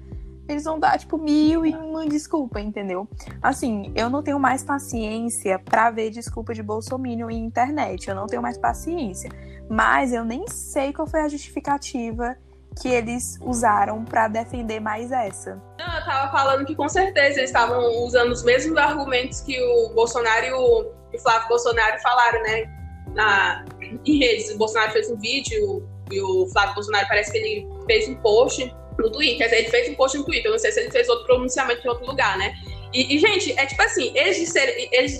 Eles 0.48 0.64
vão 0.64 0.80
dar, 0.80 0.98
tipo, 0.98 1.18
mil 1.18 1.66
e 1.66 1.74
uma 1.74 2.06
desculpa, 2.06 2.58
entendeu? 2.58 3.06
Assim, 3.42 3.92
eu 3.94 4.08
não 4.08 4.22
tenho 4.22 4.40
mais 4.40 4.64
paciência 4.64 5.58
pra 5.58 5.90
ver 5.90 6.08
desculpa 6.08 6.54
de 6.54 6.62
Bolsonaro 6.62 7.30
em 7.30 7.44
internet. 7.44 8.08
Eu 8.08 8.14
não 8.14 8.26
tenho 8.26 8.40
mais 8.40 8.56
paciência. 8.56 9.30
Mas 9.68 10.10
eu 10.10 10.24
nem 10.24 10.48
sei 10.48 10.90
qual 10.90 11.06
foi 11.06 11.20
a 11.20 11.28
justificativa 11.28 12.34
que 12.80 12.88
eles 12.88 13.38
usaram 13.42 14.06
pra 14.06 14.26
defender 14.26 14.80
mais 14.80 15.12
essa. 15.12 15.60
Não, 15.78 15.98
eu 15.98 16.04
tava 16.06 16.32
falando 16.32 16.64
que 16.64 16.74
com 16.74 16.88
certeza 16.88 17.40
eles 17.40 17.50
estavam 17.50 18.04
usando 18.04 18.30
os 18.30 18.42
mesmos 18.42 18.78
argumentos 18.78 19.42
que 19.42 19.60
o 19.60 19.90
Bolsonaro 19.94 20.46
e 20.46 20.52
o 20.52 21.18
Flávio 21.20 21.48
Bolsonaro 21.48 22.00
falaram, 22.00 22.42
né? 22.42 22.78
Na, 23.14 23.64
em 24.04 24.18
redes. 24.18 24.50
O 24.50 24.58
Bolsonaro 24.58 24.92
fez 24.92 25.10
um 25.10 25.16
vídeo 25.18 25.88
e 26.10 26.20
o 26.20 26.46
Flávio 26.52 26.74
Bolsonaro 26.74 27.06
parece 27.08 27.30
que 27.32 27.38
ele 27.38 27.66
fez 27.86 28.08
um 28.08 28.14
post 28.16 28.74
no 28.98 29.10
Twitter. 29.10 29.38
Quer 29.38 29.44
dizer, 29.44 29.56
ele 29.58 29.68
fez 29.70 29.88
um 29.90 29.94
post 29.94 30.18
no 30.18 30.24
Twitter. 30.24 30.46
Eu 30.46 30.52
não 30.52 30.58
sei 30.58 30.72
se 30.72 30.80
ele 30.80 30.90
fez 30.90 31.08
outro 31.08 31.24
pronunciamento 31.26 31.84
em 31.86 31.88
outro 31.88 32.06
lugar, 32.06 32.36
né? 32.38 32.52
E, 32.92 33.14
e, 33.14 33.18
gente, 33.18 33.52
é 33.58 33.66
tipo 33.66 33.82
assim, 33.82 34.10
eles 34.16 34.38
disserem, 34.38 34.88
eles 34.92 35.18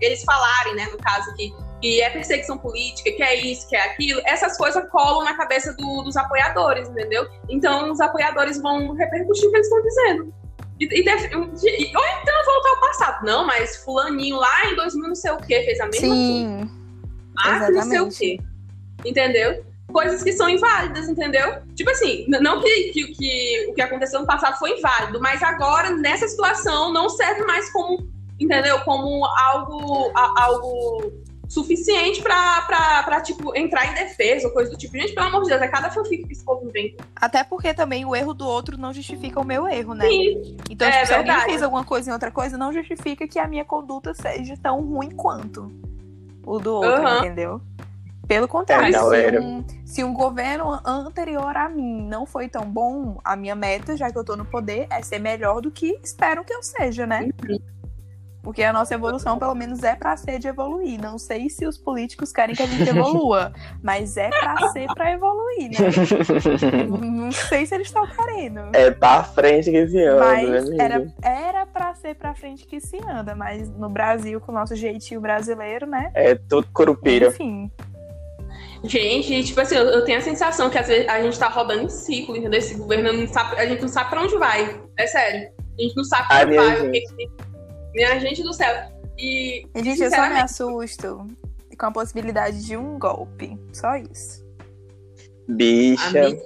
eles 0.00 0.22
falarem, 0.22 0.74
né, 0.74 0.86
no 0.92 0.98
caso, 0.98 1.34
que, 1.34 1.50
que 1.80 2.00
é 2.02 2.10
perseguição 2.10 2.58
política, 2.58 3.10
que 3.10 3.22
é 3.22 3.34
isso, 3.36 3.66
que 3.68 3.74
é 3.74 3.80
aquilo, 3.86 4.20
essas 4.26 4.56
coisas 4.58 4.86
colam 4.90 5.24
na 5.24 5.34
cabeça 5.34 5.72
do- 5.74 6.02
dos 6.02 6.14
apoiadores, 6.16 6.88
entendeu? 6.90 7.26
Então 7.48 7.90
os 7.90 8.00
apoiadores 8.00 8.60
vão 8.60 8.92
repercutir 8.92 9.46
o 9.48 9.50
que 9.50 9.56
eles 9.56 9.66
estão 9.66 9.82
dizendo. 9.82 10.34
E, 10.78 10.84
e 10.84 11.00
e- 11.00 11.96
ou 11.96 12.04
então 12.22 12.44
voltar 12.44 12.68
ao 12.70 12.80
passado. 12.80 13.24
Não, 13.24 13.46
mas 13.46 13.76
fulaninho 13.82 14.36
lá 14.36 14.66
em 14.70 14.76
2000 14.76 15.08
não 15.08 15.14
sei 15.14 15.30
o 15.30 15.36
que 15.38 15.62
fez 15.62 15.80
a 15.80 15.86
mesma 15.86 16.08
coisa. 16.08 16.79
Ah, 17.38 17.70
não 17.70 17.82
sei 17.82 18.00
o 18.00 18.08
quê. 18.10 18.38
Entendeu? 19.04 19.64
Coisas 19.92 20.22
que 20.22 20.32
são 20.32 20.48
inválidas, 20.48 21.08
entendeu? 21.08 21.62
Tipo 21.74 21.90
assim, 21.90 22.24
não 22.28 22.60
que, 22.60 22.90
que, 22.92 23.06
que 23.12 23.66
o 23.70 23.74
que 23.74 23.82
aconteceu 23.82 24.20
no 24.20 24.26
passado 24.26 24.56
foi 24.58 24.78
inválido, 24.78 25.20
mas 25.20 25.42
agora, 25.42 25.90
nessa 25.90 26.28
situação, 26.28 26.92
não 26.92 27.08
serve 27.08 27.44
mais 27.44 27.72
como, 27.72 28.08
entendeu? 28.38 28.78
Como 28.82 29.24
algo, 29.24 30.12
a- 30.14 30.44
algo 30.44 31.12
suficiente 31.48 32.22
pra, 32.22 32.60
pra, 32.62 33.02
pra, 33.02 33.20
tipo, 33.20 33.56
entrar 33.56 33.90
em 33.90 33.94
defesa 33.94 34.46
ou 34.46 34.52
coisa 34.52 34.70
do 34.70 34.76
tipo. 34.78 34.96
Gente, 34.96 35.12
pelo 35.12 35.26
amor 35.26 35.42
de 35.42 35.48
Deus, 35.48 35.60
é 35.60 35.66
cada 35.66 35.90
fanfic 35.90 36.24
que 36.24 36.32
esse 36.32 36.44
povo 36.44 36.64
inventa. 36.68 37.04
Até 37.16 37.42
porque 37.42 37.74
também 37.74 38.04
o 38.04 38.14
erro 38.14 38.32
do 38.32 38.46
outro 38.46 38.78
não 38.78 38.92
justifica 38.92 39.40
o 39.40 39.44
meu 39.44 39.66
erro, 39.66 39.92
né? 39.94 40.06
Sim, 40.06 40.56
Então, 40.70 40.86
É 40.86 40.92
tipo, 40.92 41.06
se 41.08 41.12
alguém 41.14 41.26
verdade. 41.32 41.50
fez 41.50 41.62
alguma 41.64 41.84
coisa 41.84 42.08
em 42.10 42.12
outra 42.12 42.30
coisa, 42.30 42.56
não 42.56 42.72
justifica 42.72 43.26
que 43.26 43.40
a 43.40 43.48
minha 43.48 43.64
conduta 43.64 44.14
seja 44.14 44.56
tão 44.62 44.80
ruim 44.80 45.10
quanto 45.10 45.72
o 46.44 46.58
do 46.58 46.74
outro, 46.74 47.02
Aham. 47.02 47.18
entendeu? 47.18 47.60
Pelo 48.26 48.46
contrário, 48.46 48.94
É, 48.94 49.30
se, 49.32 49.38
um, 49.40 49.64
se 49.84 50.04
um 50.04 50.14
governo 50.14 50.78
anterior 50.84 51.56
a 51.56 51.68
mim 51.68 52.06
não 52.06 52.24
foi 52.24 52.48
tão 52.48 52.64
bom, 52.64 53.18
a 53.24 53.34
minha 53.34 53.56
meta, 53.56 53.96
já 53.96 54.08
que 54.10 54.16
eu 54.16 54.24
tô 54.24 54.36
no 54.36 54.44
poder, 54.44 54.86
é 54.88 55.02
ser 55.02 55.18
melhor 55.18 55.60
do 55.60 55.70
que 55.70 55.98
espero 56.02 56.44
que 56.44 56.52
eu 56.52 56.62
seja, 56.62 57.06
né? 57.08 57.28
Porque 58.42 58.62
a 58.62 58.72
nossa 58.72 58.94
evolução, 58.94 59.38
pelo 59.38 59.54
menos, 59.54 59.82
é 59.82 59.94
pra 59.94 60.16
ser 60.16 60.38
de 60.38 60.48
evoluir. 60.48 60.98
Não 60.98 61.18
sei 61.18 61.50
se 61.50 61.66
os 61.66 61.76
políticos 61.76 62.32
querem 62.32 62.54
que 62.54 62.62
a 62.62 62.66
gente 62.66 62.88
evolua, 62.88 63.52
mas 63.82 64.16
é 64.16 64.30
pra 64.30 64.56
ser 64.72 64.86
pra 64.94 65.12
evoluir, 65.12 65.70
né? 65.70 66.86
Não 66.88 67.32
sei 67.32 67.66
se 67.66 67.74
eles 67.74 67.88
estão 67.88 68.06
querendo. 68.06 68.60
É 68.72 68.90
pra 68.90 69.24
frente 69.24 69.70
que 69.70 69.88
se 69.88 70.02
anda, 70.04 70.24
né, 70.36 70.40
Mas 70.40 70.68
amiga? 70.68 70.82
era, 70.82 71.06
era 71.22 71.49
pra 72.14 72.30
ser 72.30 72.34
pra 72.34 72.34
frente 72.34 72.66
que 72.66 72.80
se 72.80 72.98
anda, 73.08 73.34
mas 73.34 73.68
no 73.70 73.88
Brasil, 73.88 74.40
com 74.40 74.52
o 74.52 74.54
nosso 74.54 74.74
jeitinho 74.76 75.20
brasileiro, 75.20 75.86
né? 75.86 76.10
É 76.14 76.34
tudo 76.34 76.66
curupira. 76.72 77.28
Enfim. 77.28 77.70
Gente, 78.82 79.44
tipo 79.44 79.60
assim, 79.60 79.74
eu, 79.76 79.84
eu 79.84 80.04
tenho 80.04 80.18
a 80.18 80.22
sensação 80.22 80.70
que 80.70 80.78
às 80.78 80.88
vezes 80.88 81.06
a 81.08 81.20
gente 81.22 81.38
tá 81.38 81.48
rodando 81.48 81.82
em 81.82 81.88
ciclo, 81.88 82.36
entendeu? 82.36 82.58
Esse 82.58 82.74
governo 82.74 83.12
não 83.12 83.28
sabe, 83.28 83.56
a 83.56 83.66
gente 83.66 83.82
não 83.82 83.88
sabe 83.88 84.10
pra 84.10 84.22
onde 84.22 84.36
vai. 84.38 84.80
É 84.96 85.06
sério. 85.06 85.50
A 85.78 85.82
gente 85.82 85.96
não 85.96 86.04
sabe 86.04 86.28
pra 86.28 86.46
onde 86.46 86.56
vai. 86.56 86.88
o 86.88 86.90
que 86.92 87.00
que- 87.00 87.30
Minha 87.94 88.18
gente 88.20 88.42
do 88.42 88.52
céu. 88.54 88.74
E, 89.18 89.66
E, 89.74 89.84
gente, 89.84 90.02
eu 90.02 90.10
só 90.10 90.28
me 90.30 90.40
assusto 90.40 91.26
com 91.78 91.86
a 91.86 91.90
possibilidade 91.90 92.64
de 92.64 92.76
um 92.76 92.98
golpe. 92.98 93.58
Só 93.72 93.96
isso. 93.96 94.44
Bicha. 95.48 96.20
amiga, 96.20 96.40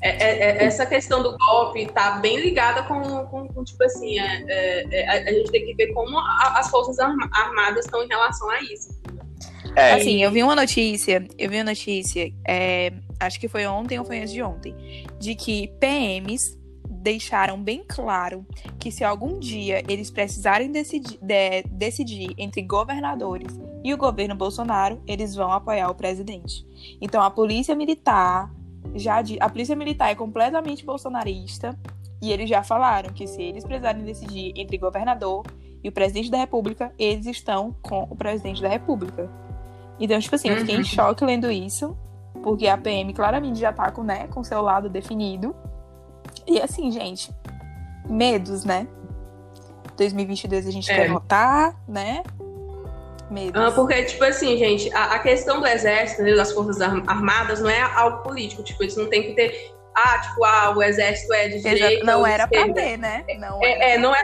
é- 0.00 0.10
é- 0.10 0.38
é- 0.62 0.64
essa 0.64 0.84
questão 0.86 1.22
do 1.22 1.36
golpe 1.36 1.86
tá 1.86 2.12
bem 2.18 2.40
ligada 2.40 2.82
com, 2.84 3.00
com- 3.26 3.48
com, 3.48 3.64
tipo 3.64 3.82
assim, 3.84 4.18
é- 4.18 4.44
é- 4.48 4.86
é- 4.90 5.08
a, 5.08 5.30
a 5.30 5.32
gente 5.32 5.50
tem 5.50 5.64
que 5.64 5.74
ver 5.74 5.92
como 5.92 6.18
a- 6.18 6.54
as 6.58 6.68
forças 6.70 6.98
arma- 6.98 7.28
armadas 7.32 7.84
estão 7.84 8.02
em 8.02 8.08
relação 8.08 8.48
a 8.50 8.60
isso. 8.62 8.94
É, 9.74 9.92
Assim, 9.92 10.22
eu 10.22 10.30
vi 10.30 10.42
uma 10.42 10.54
notícia, 10.56 11.26
eu 11.38 11.50
vi 11.50 11.56
uma 11.58 11.64
notícia, 11.64 12.32
é, 12.48 12.92
acho 13.20 13.38
que 13.38 13.46
foi 13.48 13.66
ontem 13.66 13.98
ou 13.98 14.04
foi 14.06 14.18
antes 14.20 14.32
de 14.32 14.42
ontem, 14.42 14.74
de 15.18 15.34
que 15.34 15.68
PMs 15.78 16.56
deixaram 16.88 17.62
bem 17.62 17.84
claro 17.86 18.44
que 18.80 18.90
se 18.90 19.04
algum 19.04 19.38
dia 19.38 19.82
eles 19.88 20.10
precisarem 20.10 20.72
decidir, 20.72 21.18
de- 21.20 21.62
decidir 21.70 22.34
entre 22.38 22.62
governadores 22.62 23.52
e 23.84 23.92
o 23.92 23.96
governo 23.96 24.34
Bolsonaro, 24.34 25.00
eles 25.06 25.34
vão 25.34 25.52
apoiar 25.52 25.88
o 25.90 25.94
presidente. 25.94 26.66
Então 27.00 27.22
a 27.22 27.30
polícia 27.30 27.74
militar 27.76 28.50
já 28.98 29.22
a 29.40 29.48
polícia 29.48 29.76
militar 29.76 30.10
é 30.10 30.14
completamente 30.14 30.84
bolsonarista 30.84 31.78
e 32.22 32.32
eles 32.32 32.48
já 32.48 32.62
falaram 32.62 33.12
que 33.12 33.26
se 33.26 33.42
eles 33.42 33.64
precisarem 33.64 34.02
decidir 34.04 34.52
entre 34.56 34.78
governador 34.78 35.44
e 35.84 35.88
o 35.88 35.92
presidente 35.92 36.30
da 36.30 36.38
república, 36.38 36.92
eles 36.98 37.26
estão 37.26 37.74
com 37.82 38.04
o 38.04 38.16
presidente 38.16 38.60
da 38.62 38.68
república. 38.68 39.28
Então, 40.00 40.18
tipo 40.18 40.34
assim, 40.34 40.48
eu 40.48 40.56
fiquei 40.58 40.74
Uhum. 40.74 40.80
em 40.80 40.84
choque 40.84 41.24
lendo 41.24 41.50
isso, 41.50 41.96
porque 42.42 42.66
a 42.66 42.76
PM 42.76 43.12
claramente 43.14 43.58
já 43.58 43.72
tá 43.72 43.90
com, 43.90 44.02
né, 44.02 44.26
com 44.28 44.42
seu 44.44 44.60
lado 44.62 44.88
definido. 44.88 45.54
E 46.46 46.60
assim, 46.60 46.90
gente, 46.90 47.30
medos, 48.08 48.64
né? 48.64 48.86
2022 49.96 50.66
a 50.66 50.70
gente 50.70 50.90
É. 50.90 50.94
quer 50.94 51.10
votar, 51.10 51.74
né? 51.88 52.22
Medos. 53.30 53.60
Ah, 53.60 53.70
porque, 53.72 54.04
tipo 54.04 54.22
assim, 54.24 54.56
gente, 54.56 54.92
a, 54.94 55.14
a 55.14 55.18
questão 55.18 55.60
do 55.60 55.66
exército, 55.66 56.20
entendeu, 56.22 56.36
das 56.38 56.52
forças 56.52 56.80
Ar- 56.80 57.02
armadas, 57.06 57.60
não 57.60 57.68
é 57.70 57.80
algo 57.80 58.22
político. 58.22 58.62
Tipo, 58.62 58.84
eles 58.84 58.96
não 58.96 59.08
tem 59.08 59.22
que 59.22 59.32
ter. 59.34 59.72
Ah, 59.96 60.18
tipo, 60.18 60.44
ah, 60.44 60.74
o 60.76 60.82
exército 60.82 61.32
é 61.32 61.48
de 61.48 61.60
direita. 61.62 62.04
não 62.04 62.26
era 62.26 62.46
pra 62.46 62.58
esquerda. 62.58 62.80
ter, 62.80 62.96
né? 62.98 63.24
Não 63.38 63.62
É- 63.64 63.92
é, 63.94 63.98
não 63.98 64.14
é- 64.14 64.22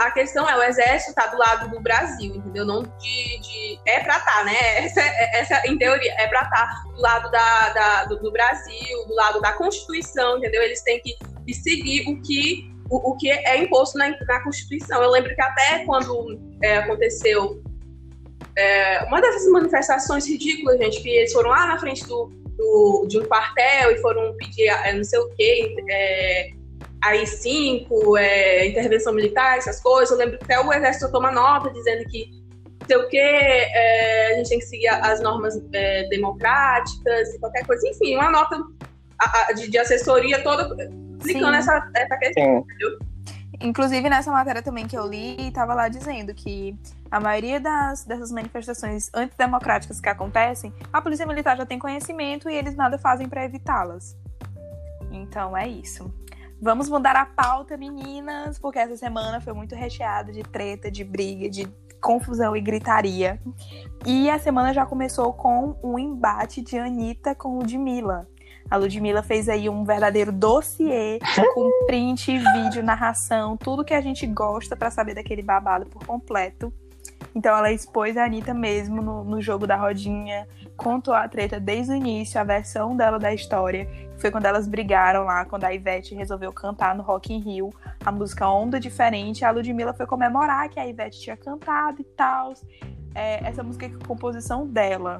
A 0.00 0.10
questão 0.10 0.48
é, 0.48 0.56
o 0.56 0.62
exército 0.62 1.14
tá 1.14 1.26
do 1.28 1.38
lado 1.38 1.70
do 1.70 1.80
Brasil, 1.80 2.34
entendeu? 2.36 2.64
Não 2.64 2.82
de. 2.82 3.40
de- 3.40 3.80
é 3.86 4.00
pra 4.00 4.20
tá, 4.20 4.44
né? 4.44 4.52
Essa, 4.84 5.00
essa, 5.00 5.66
em 5.66 5.76
teoria, 5.78 6.12
é 6.18 6.26
pra 6.28 6.44
tá 6.44 6.82
do 6.94 7.00
lado 7.00 7.30
da, 7.30 7.68
da- 7.70 8.04
do, 8.04 8.20
do 8.20 8.30
Brasil, 8.30 9.06
do 9.08 9.14
lado 9.14 9.40
da 9.40 9.52
Constituição, 9.54 10.38
entendeu? 10.38 10.62
Eles 10.62 10.82
têm 10.82 11.00
que, 11.00 11.16
que 11.46 11.54
seguir 11.54 12.08
o 12.08 12.20
que, 12.22 12.70
o, 12.90 13.10
o 13.12 13.16
que 13.16 13.30
é 13.30 13.56
imposto 13.58 13.96
na, 13.98 14.10
na 14.10 14.40
Constituição. 14.44 15.02
Eu 15.02 15.10
lembro 15.10 15.34
que 15.34 15.42
até 15.42 15.84
quando 15.86 16.38
é, 16.62 16.76
aconteceu 16.78 17.62
é, 18.56 19.04
uma 19.04 19.20
dessas 19.20 19.50
manifestações 19.50 20.26
ridículas, 20.28 20.78
gente, 20.78 21.00
que 21.02 21.08
eles 21.08 21.32
foram 21.32 21.50
lá 21.50 21.66
na 21.66 21.78
frente 21.78 22.04
do, 22.06 22.26
do- 22.56 23.06
de 23.08 23.18
um 23.18 23.24
quartel 23.24 23.92
e 23.92 23.98
foram 23.98 24.34
pedir 24.36 24.68
é, 24.68 24.92
não 24.92 25.04
sei 25.04 25.18
o 25.18 25.28
quê, 25.34 25.74
é, 25.90 26.50
AI-5, 27.02 28.18
é, 28.18 28.66
intervenção 28.66 29.12
militar, 29.12 29.58
essas 29.58 29.80
coisas. 29.80 30.10
Eu 30.10 30.18
lembro 30.18 30.38
que 30.38 30.44
até 30.44 30.60
o 30.60 30.72
Exército 30.72 31.10
tomou 31.10 31.30
uma 31.30 31.32
nota 31.32 31.70
dizendo 31.70 32.04
que 32.08 32.30
não 32.80 32.86
sei 32.88 32.96
o 32.96 33.08
quê, 33.08 33.18
é, 33.18 34.32
a 34.32 34.36
gente 34.38 34.48
tem 34.48 34.58
que 34.58 34.66
seguir 34.66 34.88
as 34.88 35.20
normas 35.20 35.54
é, 35.72 36.08
democráticas 36.08 37.34
e 37.34 37.38
qualquer 37.38 37.64
coisa. 37.66 37.88
Enfim, 37.88 38.16
uma 38.16 38.30
nota 38.30 38.60
de, 39.56 39.70
de 39.70 39.78
assessoria 39.78 40.42
toda 40.42 40.62
explicando 41.18 41.52
Sim. 41.52 41.58
essa, 41.58 41.90
essa 41.94 42.16
questão. 42.16 42.66
sim. 42.68 43.11
Inclusive, 43.62 44.10
nessa 44.10 44.32
matéria 44.32 44.60
também 44.60 44.88
que 44.88 44.96
eu 44.96 45.06
li, 45.06 45.36
estava 45.48 45.72
lá 45.72 45.88
dizendo 45.88 46.34
que 46.34 46.76
a 47.10 47.20
maioria 47.20 47.60
das, 47.60 48.04
dessas 48.04 48.32
manifestações 48.32 49.08
antidemocráticas 49.14 50.00
que 50.00 50.08
acontecem, 50.08 50.72
a 50.92 51.00
polícia 51.00 51.24
militar 51.24 51.56
já 51.56 51.64
tem 51.64 51.78
conhecimento 51.78 52.50
e 52.50 52.54
eles 52.54 52.74
nada 52.74 52.98
fazem 52.98 53.28
para 53.28 53.44
evitá-las. 53.44 54.16
Então 55.12 55.56
é 55.56 55.68
isso. 55.68 56.12
Vamos 56.60 56.88
mudar 56.88 57.16
a 57.16 57.26
pauta, 57.26 57.76
meninas, 57.76 58.58
porque 58.58 58.78
essa 58.78 58.96
semana 58.96 59.40
foi 59.40 59.52
muito 59.52 59.74
recheada 59.74 60.32
de 60.32 60.42
treta, 60.42 60.90
de 60.90 61.04
briga, 61.04 61.48
de 61.48 61.66
confusão 62.00 62.56
e 62.56 62.60
gritaria. 62.60 63.40
E 64.04 64.28
a 64.28 64.38
semana 64.38 64.74
já 64.74 64.84
começou 64.84 65.32
com 65.32 65.76
um 65.82 65.98
embate 65.98 66.60
de 66.60 66.76
Anitta 66.76 67.34
com 67.34 67.58
o 67.58 67.64
de 67.64 67.78
Mila. 67.78 68.28
A 68.72 68.76
Ludmilla 68.78 69.22
fez 69.22 69.50
aí 69.50 69.68
um 69.68 69.84
verdadeiro 69.84 70.32
dossiê 70.32 71.18
com 71.52 71.84
print, 71.84 72.38
vídeo, 72.38 72.82
narração, 72.82 73.54
tudo 73.54 73.84
que 73.84 73.92
a 73.92 74.00
gente 74.00 74.26
gosta 74.26 74.74
para 74.74 74.90
saber 74.90 75.14
daquele 75.14 75.42
babado 75.42 75.84
por 75.84 76.06
completo. 76.06 76.72
Então 77.34 77.54
ela 77.54 77.70
expôs 77.70 78.16
a 78.16 78.24
Anitta 78.24 78.54
mesmo 78.54 79.02
no, 79.02 79.24
no, 79.24 79.42
jogo 79.42 79.66
da 79.66 79.76
rodinha, 79.76 80.48
contou 80.74 81.12
a 81.12 81.28
treta 81.28 81.60
desde 81.60 81.92
o 81.92 81.96
início, 81.96 82.40
a 82.40 82.44
versão 82.44 82.96
dela 82.96 83.18
da 83.18 83.34
história. 83.34 83.86
Foi 84.16 84.30
quando 84.30 84.46
elas 84.46 84.66
brigaram 84.66 85.24
lá, 85.24 85.44
quando 85.44 85.64
a 85.64 85.74
Ivete 85.74 86.14
resolveu 86.14 86.50
cantar 86.50 86.94
no 86.94 87.02
Rock 87.02 87.30
in 87.30 87.40
Rio 87.40 87.68
a 88.02 88.10
música 88.10 88.48
Onda 88.48 88.80
Diferente. 88.80 89.44
A 89.44 89.50
Ludmilla 89.50 89.92
foi 89.92 90.06
comemorar 90.06 90.70
que 90.70 90.80
a 90.80 90.88
Ivete 90.88 91.20
tinha 91.20 91.36
cantado 91.36 92.00
e 92.00 92.04
tal. 92.04 92.54
É, 93.14 93.46
essa 93.46 93.62
música 93.62 93.84
é 93.84 93.90
a 93.90 94.06
composição 94.06 94.66
dela. 94.66 95.18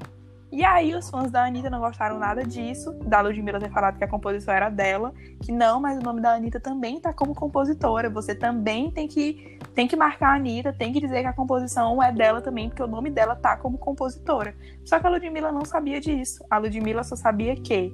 E 0.53 0.63
aí 0.67 0.95
os 0.95 1.09
fãs 1.09 1.31
da 1.31 1.47
Anitta 1.47 1.71
não 1.71 1.81
gostaram 1.81 2.19
nada 2.19 2.45
disso, 2.45 2.93
da 3.07 3.23
Ludmilla 3.23 3.59
ter 3.59 3.71
falado 3.71 3.97
que 3.97 4.05
a 4.05 4.09
composição 4.09 4.53
era 4.53 4.69
dela, 4.69 5.15
que 5.41 5.51
não, 5.51 5.81
mas 5.81 5.97
o 5.97 6.03
nome 6.03 6.21
da 6.21 6.35
Anitta 6.35 6.61
também 6.61 7.01
tá 7.01 7.11
como 7.11 7.35
compositora. 7.35 8.11
Você 8.11 8.35
também 8.35 8.91
tem 8.91 9.09
que, 9.09 9.59
tem 9.75 9.89
que 9.89 9.97
marcar 9.97 10.29
a 10.29 10.35
Anitta, 10.35 10.71
tem 10.71 10.93
que 10.93 11.01
dizer 11.01 11.23
que 11.23 11.27
a 11.27 11.33
composição 11.33 12.03
é 12.03 12.13
dela 12.13 12.43
também, 12.43 12.69
porque 12.69 12.83
o 12.83 12.87
nome 12.87 13.09
dela 13.09 13.35
tá 13.35 13.57
como 13.57 13.79
compositora. 13.79 14.55
Só 14.85 15.01
que 15.01 15.07
a 15.07 15.11
Ludmilla 15.11 15.51
não 15.51 15.65
sabia 15.65 15.99
disso. 15.99 16.45
A 16.51 16.59
Ludmilla 16.59 17.03
só 17.03 17.17
sabia 17.17 17.57
que 17.57 17.91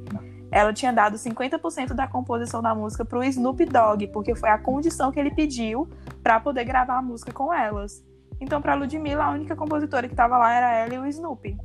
ela 0.51 0.73
tinha 0.73 0.93
dado 0.93 1.17
50% 1.17 1.95
da 1.95 2.09
composição 2.09 2.61
da 2.61 2.75
música 2.75 3.05
pro 3.05 3.23
Snoop 3.23 3.65
Dogg, 3.67 4.09
porque 4.09 4.35
foi 4.35 4.49
a 4.49 4.59
condição 4.59 5.13
que 5.13 5.21
ele 5.21 5.31
pediu 5.31 5.89
para 6.25 6.41
poder 6.41 6.65
gravar 6.65 6.99
a 6.99 7.03
música 7.03 7.33
com 7.33 7.55
elas. 7.55 8.05
Então, 8.41 8.61
pra 8.61 8.75
Ludmilla, 8.75 9.27
a 9.27 9.31
única 9.31 9.55
compositora 9.55 10.09
que 10.09 10.15
tava 10.17 10.37
lá 10.37 10.53
era 10.53 10.73
ela 10.73 10.95
e 10.95 10.99
o 10.99 11.07
Snoopy. 11.07 11.57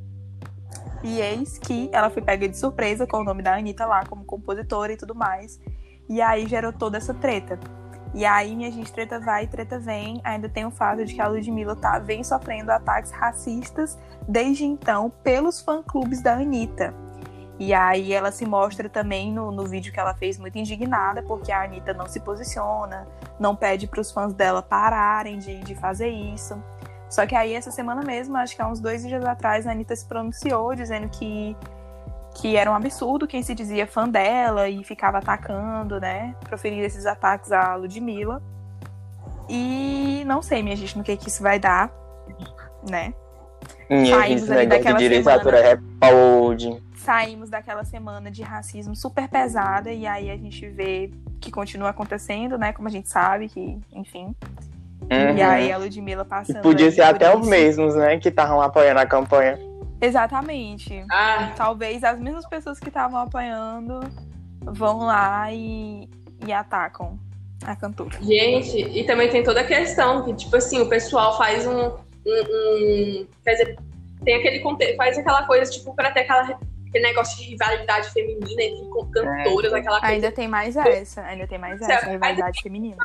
E 1.04 1.20
eis 1.20 1.58
que 1.58 1.90
ela 1.92 2.10
foi 2.10 2.22
pega 2.22 2.48
de 2.48 2.58
surpresa 2.58 3.06
com 3.06 3.18
o 3.18 3.24
nome 3.24 3.44
da 3.44 3.56
Anitta 3.56 3.86
lá 3.86 4.06
como 4.06 4.24
compositora 4.24 4.94
e 4.94 4.98
tudo 4.98 5.14
mais. 5.14 5.60
E 6.10 6.22
aí 6.22 6.48
gerou 6.48 6.72
toda 6.72 6.98
essa 6.98 7.14
treta. 7.14 7.60
E 8.14 8.26
aí, 8.26 8.56
minha 8.56 8.72
gente, 8.72 8.94
treta 8.94 9.20
vai, 9.20 9.48
treta 9.48 9.80
vem. 9.80 10.22
Ainda 10.24 10.48
tem 10.48 10.66
o 10.66 10.72
fato 10.72 11.04
de 11.04 11.16
que 11.16 11.22
a 11.22 11.28
Ludmilla 11.28 11.76
tá, 11.76 11.98
vem 11.98 12.24
sofrendo 12.24 12.72
ataques 12.72 13.12
racistas 13.12 13.98
desde 14.28 14.66
então 14.66 15.10
pelos 15.24 15.62
fã-clubes 15.62 16.22
da 16.22 16.34
Anitta. 16.36 16.94
E 17.60 17.74
aí 17.74 18.14
ela 18.14 18.32
se 18.32 18.46
mostra 18.46 18.90
também 18.90 19.32
no, 19.32 19.52
no 19.52 19.66
vídeo 19.66 19.92
que 19.92 20.00
ela 20.00 20.14
fez 20.14 20.38
muito 20.38 20.58
indignada, 20.58 21.24
porque 21.24 21.52
a 21.52 21.64
Anitta 21.64 21.94
não 21.94 22.08
se 22.08 22.20
posiciona, 22.20 23.08
não 23.40 23.56
pede 23.56 23.88
para 23.88 24.02
os 24.02 24.12
fãs 24.12 24.34
dela 24.34 24.62
pararem 24.62 25.38
de, 25.40 25.60
de 25.62 25.76
fazer 25.76 26.10
isso. 26.10 26.62
Só 27.14 27.28
que 27.28 27.36
aí, 27.36 27.54
essa 27.54 27.70
semana 27.70 28.02
mesmo, 28.02 28.36
acho 28.38 28.56
que 28.56 28.62
há 28.64 28.68
uns 28.68 28.80
dois 28.80 29.06
dias 29.06 29.24
atrás, 29.24 29.68
a 29.68 29.72
Anitta 29.72 29.96
se 29.96 30.04
pronunciou 30.04 30.74
dizendo 30.74 31.08
que, 31.10 31.56
que 32.34 32.56
era 32.56 32.72
um 32.72 32.74
absurdo 32.74 33.28
quem 33.28 33.44
se 33.44 33.54
dizia 33.54 33.86
fã 33.86 34.10
dela 34.10 34.68
e 34.68 34.84
ficava 34.84 35.20
atacando, 35.20 36.00
né? 36.00 36.36
Proferindo 36.40 36.82
esses 36.82 37.06
ataques 37.06 37.52
à 37.52 37.76
Ludmilla. 37.76 38.42
E 39.48 40.24
não 40.26 40.42
sei, 40.42 40.64
minha 40.64 40.76
gente, 40.76 40.98
no 40.98 41.04
que, 41.04 41.16
que 41.16 41.28
isso 41.28 41.44
vai 41.44 41.60
dar, 41.60 41.92
né? 42.90 43.14
Saímos 44.10 44.50
ali 44.50 44.66
daquela 44.66 44.98
semana. 44.98 45.84
Saímos 46.96 47.50
daquela 47.52 47.84
semana 47.84 48.32
de 48.32 48.42
racismo 48.42 48.96
super 48.96 49.30
pesada 49.30 49.92
e 49.92 50.08
aí 50.08 50.32
a 50.32 50.36
gente 50.36 50.68
vê 50.68 51.12
que 51.40 51.52
continua 51.52 51.90
acontecendo, 51.92 52.58
né? 52.58 52.74
Como 52.74 52.88
a 52.88 52.92
gente 52.92 53.08
sabe, 53.08 53.50
que, 53.50 53.78
enfim. 53.92 54.36
Uhum. 55.12 55.38
E 55.38 55.42
aí 55.42 55.72
a 55.72 55.78
Ludmilla 55.78 56.26
passando. 56.26 56.62
Podia 56.62 56.92
ser 56.92 57.02
até 57.02 57.36
os 57.36 57.48
mesmos, 57.48 57.96
né? 57.96 58.18
Que 58.18 58.30
estavam 58.30 58.62
apoiando 58.62 59.00
a 59.00 59.06
campanha. 59.06 59.60
Exatamente. 60.02 61.06
Ah. 61.10 61.54
Talvez 61.56 62.04
as 62.04 62.20
mesmas 62.20 62.48
pessoas 62.48 62.80
que 62.80 62.90
estavam 62.90 63.20
apoiando 63.20 64.02
vão 64.62 65.00
lá 65.00 65.52
e, 65.52 66.10
e 66.46 66.52
atacam 66.52 67.18
a 67.66 67.76
cantora. 67.76 68.18
Gente, 68.22 68.78
e 68.78 69.06
também 69.06 69.30
tem 69.30 69.44
toda 69.44 69.62
a 69.62 69.64
questão 69.64 70.24
que, 70.24 70.34
tipo 70.34 70.56
assim, 70.56 70.82
o 70.82 70.90
pessoal 70.90 71.38
faz 71.38 71.66
um. 71.66 71.88
um, 71.88 71.98
um 72.26 73.28
quer 73.44 73.52
dizer, 73.52 73.78
tem 74.24 74.36
aquele 74.36 74.96
faz 74.96 75.18
aquela 75.18 75.46
coisa, 75.46 75.72
tipo, 75.72 75.94
pra 75.96 76.12
ter 76.12 76.22
aquela, 76.22 76.60
aquele 76.88 77.04
negócio 77.04 77.38
de 77.38 77.50
rivalidade 77.50 78.10
feminina 78.12 78.62
entre 78.62 78.90
cantoras, 78.90 79.74
é. 79.74 79.78
aquela 79.78 80.00
coisa. 80.00 80.14
Ainda 80.14 80.32
tem 80.32 80.48
mais 80.48 80.76
essa, 80.76 81.22
ainda 81.22 81.48
tem 81.48 81.58
mais 81.58 81.82
essa, 81.82 82.10
rivalidade 82.10 82.62
feminina. 82.62 82.98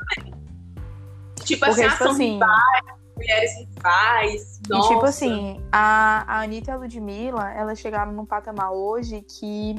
Tipo 1.48 1.64
assim, 1.64 1.88
tipo 1.88 2.04
assim, 2.04 2.32
rivais, 2.34 2.84
mulheres 3.16 3.50
rivais. 3.58 4.60
E 4.70 4.88
tipo 4.88 5.04
assim, 5.04 5.62
a, 5.72 6.24
a 6.26 6.42
Anitta 6.42 6.70
e 6.70 6.74
a 6.74 6.76
Ludmilla, 6.76 7.52
elas 7.52 7.78
chegaram 7.78 8.12
num 8.12 8.26
patamar 8.26 8.70
hoje 8.72 9.22
que 9.22 9.76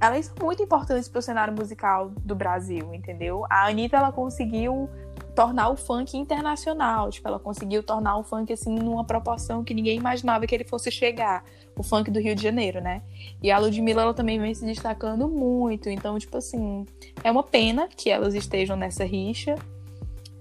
elas 0.00 0.26
são 0.26 0.34
muito 0.40 0.62
importantes 0.62 1.08
para 1.08 1.18
o 1.18 1.22
cenário 1.22 1.54
musical 1.54 2.10
do 2.24 2.34
Brasil, 2.34 2.94
entendeu? 2.94 3.44
A 3.50 3.66
Anitta, 3.66 3.96
ela 3.96 4.12
conseguiu 4.12 4.88
tornar 5.34 5.68
o 5.68 5.76
funk 5.76 6.16
internacional, 6.16 7.10
tipo, 7.10 7.28
ela 7.28 7.38
conseguiu 7.38 7.80
tornar 7.80 8.16
o 8.16 8.24
funk, 8.24 8.52
assim, 8.52 8.74
numa 8.74 9.04
proporção 9.04 9.62
que 9.62 9.72
ninguém 9.72 9.96
imaginava 9.96 10.46
que 10.46 10.54
ele 10.54 10.64
fosse 10.64 10.90
chegar, 10.90 11.44
o 11.76 11.82
funk 11.82 12.10
do 12.10 12.18
Rio 12.18 12.34
de 12.34 12.42
Janeiro, 12.42 12.80
né? 12.80 13.02
E 13.40 13.50
a 13.50 13.58
Ludmilla, 13.58 14.02
ela 14.02 14.14
também 14.14 14.40
vem 14.40 14.52
se 14.52 14.64
destacando 14.64 15.28
muito, 15.28 15.88
então, 15.88 16.18
tipo 16.18 16.36
assim, 16.36 16.84
é 17.22 17.30
uma 17.30 17.44
pena 17.44 17.88
que 17.88 18.10
elas 18.10 18.34
estejam 18.34 18.76
nessa 18.76 19.04
rixa, 19.04 19.54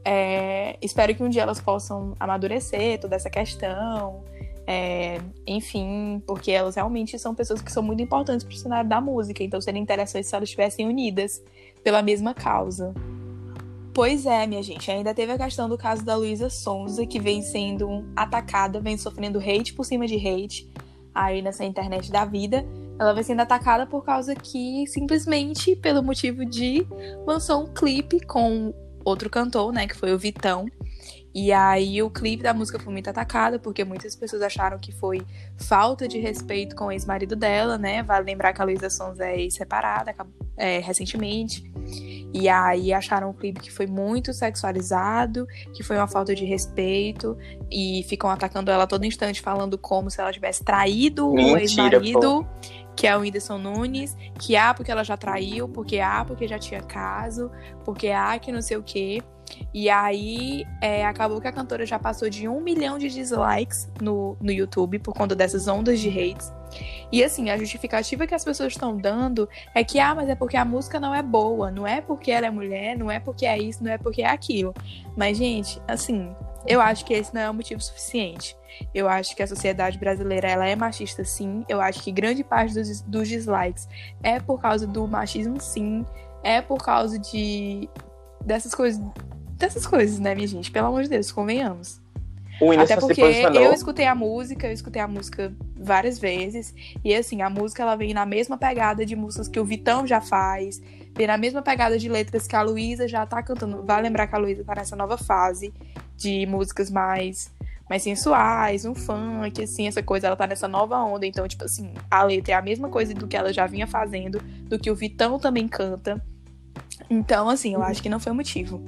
é, 0.10 0.78
espero 0.82 1.13
que 1.13 1.22
um 1.22 1.28
dia 1.28 1.41
elas 1.41 1.60
possam 1.60 2.15
amadurecer 2.17 2.98
toda 2.98 3.17
essa 3.17 3.30
questão. 3.30 4.24
É, 4.65 5.20
enfim, 5.46 6.24
porque 6.26 6.50
elas 6.50 6.76
realmente 6.76 7.20
são 7.20 7.36
pessoas 7.36 7.62
que 7.62 7.70
são 7.72 7.84
muito 7.84 8.02
importantes 8.02 8.46
para 8.46 8.56
o 8.56 8.58
cenário 8.58 8.89
da 8.89 9.02
música, 9.02 9.43
então 9.43 9.60
seria 9.60 9.82
interessante 9.82 10.26
se 10.28 10.34
elas 10.34 10.48
estivessem 10.48 10.88
unidas 10.88 11.43
pela 11.84 12.02
mesma 12.02 12.34
causa. 12.34 12.93
Pois 13.93 14.26
é, 14.26 14.48
minha 14.48 14.63
gente, 14.63 14.89
ainda 14.89 15.13
teve 15.13 15.34
a 15.34 15.38
questão 15.38 15.67
do 15.67 15.78
caso 15.78 16.06
da 16.06 16.15
Luísa 16.15 16.50
Sonza, 16.50 17.06
que 17.06 17.20
vem 17.20 17.41
sendo 17.41 18.06
atacada, 18.15 18.80
vem 18.80 18.98
sofrendo 18.98 19.39
hate 19.39 19.74
por 19.74 19.84
cima 19.84 20.08
de 20.08 20.15
hate 20.15 20.70
aí 21.13 21.41
nessa 21.41 21.65
internet 21.65 22.12
da 22.12 22.24
vida. 22.24 22.65
Ela 22.98 23.13
vem 23.13 23.24
sendo 23.24 23.41
atacada 23.41 23.86
por 23.86 24.06
causa 24.06 24.36
que, 24.36 24.86
simplesmente, 24.88 25.76
pelo 25.76 26.02
motivo 26.02 26.46
de 26.46 26.88
lançou 27.26 27.63
um 27.63 27.74
clipe 27.74 28.26
com 28.26 28.74
outro 29.08 29.30
cantor, 29.30 29.72
né, 29.72 29.88
que 29.88 29.96
foi 29.96 30.13
o 30.13 30.17
Vitão. 30.17 30.67
E 31.34 31.52
aí 31.52 32.02
o 32.02 32.10
clipe 32.10 32.41
da 32.41 32.54
música 32.54 32.80
foi 32.80 32.91
muito 32.91 33.10
atacado, 33.10 33.60
porque 33.60 33.84
muitas 33.84 34.15
pessoas 34.15 34.41
acharam 34.41 34.80
que 34.80 34.91
foi 34.91 35.22
falta 35.56 36.08
de 36.08 36.17
respeito 36.17 36.76
com 36.76 36.86
o 36.86 36.91
ex-marido 36.91 37.36
dela, 37.36 37.78
né? 37.78 38.02
Vale 38.02 38.26
lembrar 38.26 38.54
que 38.54 38.62
a 38.62 38.65
Luísa 38.65 38.89
Sons 38.89 39.20
é 39.20 39.39
ex-separada 39.39 40.15
é, 40.56 40.80
recentemente. 40.80 41.72
E 42.34 42.50
aí 42.50 42.93
acharam 42.93 43.30
o 43.30 43.34
clipe 43.34 43.62
que 43.62 43.71
foi 43.71 43.88
muito 43.88 44.34
sexualizado, 44.34 45.47
que 45.73 45.82
foi 45.84 45.97
uma 45.97 46.08
falta 46.08 46.36
de 46.36 46.45
respeito. 46.45 47.38
E 47.71 48.04
ficam 48.08 48.30
atacando 48.30 48.69
ela 48.69 48.86
todo 48.86 49.06
instante, 49.06 49.41
falando 49.41 49.78
como 49.78 50.10
se 50.12 50.19
ela 50.19 50.32
tivesse 50.32 50.63
traído 50.63 51.32
Mentira, 51.32 51.54
o 51.54 51.58
ex-marido 51.58 52.47
que 52.97 53.06
é 53.06 53.15
o 53.15 53.19
Whindersson 53.19 53.60
Nunes, 53.60 54.17
que 54.39 54.56
ah, 54.56 54.73
porque 54.73 54.91
ela 54.91 55.04
já 55.04 55.15
traiu, 55.15 55.69
porque 55.69 56.00
ah, 56.00 56.26
porque 56.26 56.47
já 56.47 56.58
tinha 56.58 56.82
caso, 56.82 57.52
porque 57.86 58.08
ah, 58.10 58.38
que 58.39 58.52
não 58.52 58.62
sei 58.62 58.76
o 58.76 58.82
quê. 58.82 59.21
E 59.73 59.89
aí 59.89 60.65
é, 60.82 61.06
acabou 61.06 61.39
que 61.39 61.47
a 61.47 61.52
cantora 61.52 61.86
já 61.86 62.00
passou 62.00 62.30
de 62.30 62.47
um 62.47 62.60
milhão 62.60 62.97
de 62.97 63.08
dislikes 63.08 63.89
no, 64.02 64.36
no 64.41 64.52
YouTube 64.52 65.00
por 65.00 65.13
conta 65.13 65.36
dessas 65.36 65.67
ondas 65.67 66.00
de 66.00 66.10
hates. 66.10 66.52
E 67.11 67.23
assim, 67.23 67.49
a 67.49 67.57
justificativa 67.57 68.27
que 68.27 68.35
as 68.35 68.43
pessoas 68.43 68.73
estão 68.73 68.95
dando 68.95 69.47
é 69.73 69.83
que, 69.83 69.99
ah, 69.99 70.13
mas 70.15 70.29
é 70.29 70.35
porque 70.35 70.57
a 70.57 70.65
música 70.65 70.99
não 70.99 71.13
é 71.13 71.21
boa, 71.21 71.71
não 71.71 71.85
é 71.85 72.01
porque 72.01 72.31
ela 72.31 72.47
é 72.47 72.49
mulher, 72.49 72.97
não 72.97 73.09
é 73.09 73.19
porque 73.19 73.45
é 73.45 73.57
isso, 73.57 73.83
não 73.83 73.91
é 73.91 73.97
porque 73.97 74.21
é 74.21 74.29
aquilo. 74.29 74.73
Mas, 75.15 75.37
gente, 75.37 75.81
assim, 75.87 76.35
eu 76.65 76.81
acho 76.81 77.05
que 77.05 77.13
esse 77.13 77.33
não 77.33 77.41
é 77.41 77.49
o 77.49 77.53
motivo 77.53 77.81
suficiente. 77.81 78.55
Eu 78.93 79.07
acho 79.07 79.35
que 79.35 79.41
a 79.41 79.47
sociedade 79.47 79.97
brasileira 79.97 80.47
ela 80.47 80.67
é 80.67 80.75
machista, 80.75 81.23
sim. 81.23 81.63
Eu 81.67 81.81
acho 81.81 82.03
que 82.03 82.11
grande 82.11 82.43
parte 82.43 82.73
dos, 82.73 83.01
dos 83.01 83.27
dislikes 83.27 83.87
é 84.21 84.39
por 84.39 84.61
causa 84.61 84.85
do 84.85 85.07
machismo, 85.07 85.59
sim. 85.59 86.05
É 86.43 86.61
por 86.61 86.83
causa 86.83 87.17
de 87.17 87.89
dessas 88.45 88.73
coisas, 88.73 89.01
dessas 89.53 89.85
coisas, 89.85 90.19
né, 90.19 90.35
minha 90.35 90.47
gente? 90.47 90.71
Pelo 90.71 90.87
amor 90.87 91.03
de 91.03 91.09
Deus, 91.09 91.31
convenhamos. 91.31 92.01
Até 92.80 92.96
porque 92.98 93.22
eu 93.22 93.74
escutei 93.74 94.06
a 94.06 94.15
música, 94.15 94.67
eu 94.67 94.74
escutei 94.74 95.02
a 95.02 95.08
música 95.08 95.54
várias 95.76 96.17
vezes. 96.17 96.74
E 97.04 97.13
assim, 97.13 97.41
a 97.41 97.50
música 97.50 97.84
ela 97.84 97.96
vem 97.96 98.13
na 98.13 98.26
mesma 98.26 98.58
pegada 98.58 99.06
de 99.06 99.15
músicas 99.15 99.48
que 99.48 99.60
o 99.60 99.65
Vitão 99.65 100.08
já 100.08 100.20
faz, 100.20 100.82
vem 101.15 101.28
na 101.28 101.38
mesma 101.38 101.62
pegada 101.62 101.98
de 101.98 102.10
letras 102.10 102.48
que 102.48 102.56
a 102.56 102.62
Luísa 102.62 103.08
já 103.08 103.26
tá 103.26 103.43
cantando. 103.43 103.84
Vai 103.84 104.02
lembrar 104.02 104.28
que 104.28 104.36
a 104.36 104.39
Luísa 104.39 104.63
tá 104.63 104.76
nessa 104.76 104.96
nova 104.96 105.17
fase 105.17 105.74
de 106.15 106.46
músicas 106.46 106.89
mais 106.89 107.56
mais 107.89 108.04
sensuais, 108.04 108.84
um 108.84 108.93
funk, 108.93 109.63
assim, 109.63 109.88
essa 109.88 110.04
coisa, 110.04 110.28
ela 110.28 110.36
tá 110.36 110.46
nessa 110.46 110.67
nova 110.67 110.98
onda. 110.98 111.26
Então, 111.26 111.48
tipo 111.48 111.63
assim, 111.63 111.93
a 112.12 112.22
letra 112.24 112.54
é 112.54 112.56
a 112.56 112.62
mesma 112.62 112.89
coisa 112.89 113.13
do 113.13 113.28
que 113.28 113.38
ela 113.38 113.54
já 113.54 113.65
vinha 113.65 113.88
fazendo, 113.88 114.39
do 114.63 114.78
que 114.78 114.91
o 114.91 114.96
Vitão 114.96 115.39
também 115.39 115.70
canta. 115.70 116.22
Então, 117.10 117.48
assim, 117.48 117.74
eu 117.74 117.82
acho 117.82 118.04
que 118.04 118.10
não 118.10 118.20
foi 118.20 118.34
o 118.34 118.36
motivo. 118.36 118.84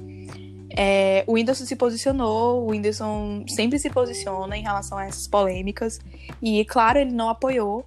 É, 0.76 1.24
o 1.26 1.32
Whindersson 1.32 1.64
se 1.64 1.76
posicionou, 1.76 2.64
o 2.64 2.70
Whindersson 2.70 3.44
sempre 3.48 3.78
se 3.78 3.90
posiciona 3.90 4.56
em 4.56 4.62
relação 4.62 4.96
a 4.98 5.06
essas 5.06 5.26
polêmicas. 5.26 6.00
E, 6.40 6.64
claro, 6.64 6.98
ele 6.98 7.12
não 7.12 7.28
apoiou 7.28 7.84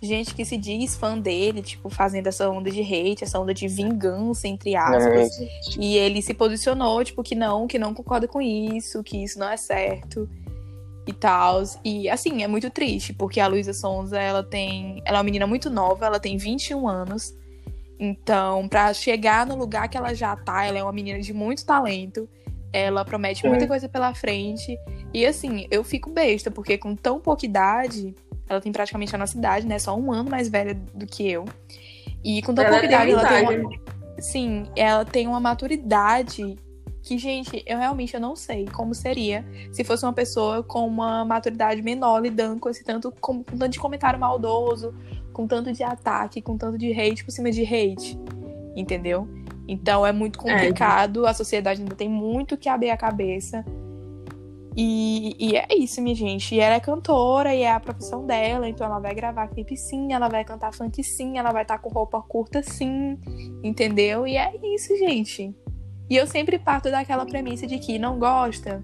gente 0.00 0.34
que 0.34 0.44
se 0.44 0.56
diz 0.56 0.94
fã 0.96 1.18
dele, 1.18 1.62
tipo, 1.62 1.88
fazendo 1.88 2.28
essa 2.28 2.48
onda 2.48 2.70
de 2.70 2.80
hate, 2.80 3.24
essa 3.24 3.38
onda 3.38 3.52
de 3.52 3.66
vingança, 3.66 4.46
entre 4.46 4.76
aspas. 4.76 5.40
É, 5.40 5.48
e 5.78 5.96
ele 5.96 6.22
se 6.22 6.34
posicionou, 6.34 7.02
tipo, 7.02 7.22
que 7.22 7.34
não, 7.34 7.66
que 7.66 7.78
não 7.78 7.94
concorda 7.94 8.28
com 8.28 8.40
isso, 8.40 9.02
que 9.02 9.22
isso 9.22 9.38
não 9.38 9.48
é 9.48 9.56
certo 9.56 10.28
e 11.06 11.12
tal. 11.12 11.62
E 11.84 12.08
assim, 12.08 12.42
é 12.42 12.46
muito 12.46 12.70
triste, 12.70 13.12
porque 13.12 13.40
a 13.40 13.48
Luísa 13.48 13.72
Sonza, 13.72 14.18
ela 14.18 14.42
tem. 14.42 15.02
Ela 15.04 15.18
é 15.18 15.18
uma 15.18 15.24
menina 15.24 15.46
muito 15.46 15.70
nova, 15.70 16.06
ela 16.06 16.20
tem 16.20 16.36
21 16.36 16.86
anos. 16.86 17.34
Então, 17.98 18.68
para 18.68 18.92
chegar 18.94 19.46
no 19.46 19.56
lugar 19.56 19.88
que 19.88 19.96
ela 19.96 20.14
já 20.14 20.36
tá, 20.36 20.64
ela 20.64 20.78
é 20.78 20.82
uma 20.82 20.92
menina 20.92 21.20
de 21.20 21.32
muito 21.32 21.64
talento. 21.64 22.28
Ela 22.72 23.04
promete 23.04 23.46
muita 23.46 23.66
coisa 23.66 23.88
pela 23.88 24.14
frente. 24.14 24.78
E 25.12 25.26
assim, 25.26 25.66
eu 25.70 25.82
fico 25.82 26.10
besta, 26.10 26.50
porque 26.50 26.78
com 26.78 26.94
tão 26.94 27.18
pouca 27.18 27.44
idade, 27.44 28.14
ela 28.48 28.60
tem 28.60 28.70
praticamente 28.70 29.14
a 29.14 29.18
nossa 29.18 29.36
idade, 29.36 29.66
né? 29.66 29.78
Só 29.78 29.96
um 29.96 30.12
ano 30.12 30.30
mais 30.30 30.48
velha 30.48 30.74
do 30.94 31.06
que 31.06 31.28
eu. 31.28 31.44
E 32.22 32.42
com 32.42 32.54
tão 32.54 32.64
Ela 32.64 32.78
pouca 32.78 32.86
idade, 32.86 33.10
ela 33.10 33.26
tem 33.26 33.60
uma. 33.60 33.70
Sim, 34.18 34.66
ela 34.76 35.04
tem 35.04 35.26
uma 35.26 35.40
maturidade 35.40 36.56
que, 37.08 37.16
gente, 37.16 37.64
eu 37.66 37.78
realmente 37.78 38.12
eu 38.12 38.20
não 38.20 38.36
sei 38.36 38.66
como 38.66 38.94
seria 38.94 39.42
se 39.72 39.82
fosse 39.82 40.04
uma 40.04 40.12
pessoa 40.12 40.62
com 40.62 40.86
uma 40.86 41.24
maturidade 41.24 41.80
menor 41.80 42.20
lidando 42.20 42.60
com 42.60 42.68
esse 42.68 42.84
tanto, 42.84 43.10
com, 43.18 43.42
com 43.42 43.56
tanto 43.56 43.70
de 43.70 43.80
comentário 43.80 44.20
maldoso, 44.20 44.94
com 45.32 45.46
tanto 45.46 45.72
de 45.72 45.82
ataque, 45.82 46.42
com 46.42 46.58
tanto 46.58 46.76
de 46.76 46.92
hate 46.92 47.24
por 47.24 47.30
cima 47.30 47.50
de 47.50 47.62
hate. 47.62 48.20
Entendeu? 48.76 49.26
Então 49.66 50.04
é 50.06 50.12
muito 50.12 50.38
complicado, 50.38 51.26
a 51.26 51.32
sociedade 51.32 51.80
ainda 51.80 51.94
tem 51.94 52.10
muito 52.10 52.58
que 52.58 52.68
abrir 52.68 52.90
a 52.90 52.96
cabeça. 52.96 53.64
E, 54.76 55.34
e 55.38 55.56
é 55.56 55.66
isso, 55.78 56.02
minha 56.02 56.14
gente. 56.14 56.54
E 56.54 56.60
ela 56.60 56.74
é 56.74 56.80
cantora 56.80 57.54
e 57.54 57.62
é 57.62 57.72
a 57.72 57.80
profissão 57.80 58.26
dela, 58.26 58.68
então 58.68 58.86
ela 58.86 58.98
vai 58.98 59.14
gravar 59.14 59.48
clipe 59.48 59.78
sim, 59.78 60.12
ela 60.12 60.28
vai 60.28 60.44
cantar 60.44 60.74
funk 60.74 61.02
sim, 61.02 61.38
ela 61.38 61.52
vai 61.52 61.62
estar 61.62 61.78
com 61.78 61.88
roupa 61.88 62.20
curta 62.20 62.62
sim, 62.62 63.18
entendeu? 63.64 64.26
E 64.26 64.36
é 64.36 64.52
isso, 64.74 64.94
gente. 64.98 65.56
E 66.10 66.16
eu 66.16 66.26
sempre 66.26 66.58
parto 66.58 66.90
daquela 66.90 67.24
premissa 67.26 67.66
de 67.66 67.78
que 67.78 67.98
não 67.98 68.18
gosta, 68.18 68.82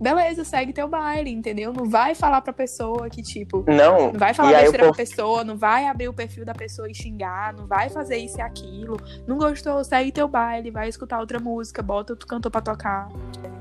beleza, 0.00 0.44
segue 0.44 0.72
teu 0.74 0.86
baile, 0.86 1.30
entendeu? 1.30 1.72
Não 1.72 1.88
vai 1.88 2.14
falar 2.14 2.42
pra 2.42 2.52
pessoa 2.52 3.08
que, 3.08 3.22
tipo, 3.22 3.64
Não, 3.66 4.12
não 4.12 4.18
vai 4.18 4.34
falar 4.34 4.52
besteira 4.60 4.84
pra 4.84 4.92
pessoa, 4.94 5.42
não 5.42 5.56
vai 5.56 5.86
abrir 5.86 6.08
o 6.08 6.12
perfil 6.12 6.44
da 6.44 6.52
pessoa 6.54 6.90
e 6.90 6.94
xingar, 6.94 7.54
não 7.54 7.66
vai 7.66 7.88
fazer 7.88 8.18
isso 8.18 8.38
e 8.38 8.42
aquilo. 8.42 8.98
Não 9.26 9.38
gostou, 9.38 9.82
segue 9.84 10.12
teu 10.12 10.28
baile, 10.28 10.70
vai 10.70 10.88
escutar 10.88 11.18
outra 11.20 11.40
música, 11.40 11.82
bota 11.82 12.12
outro 12.12 12.26
cantor 12.28 12.50
pra 12.52 12.60
tocar. 12.60 13.08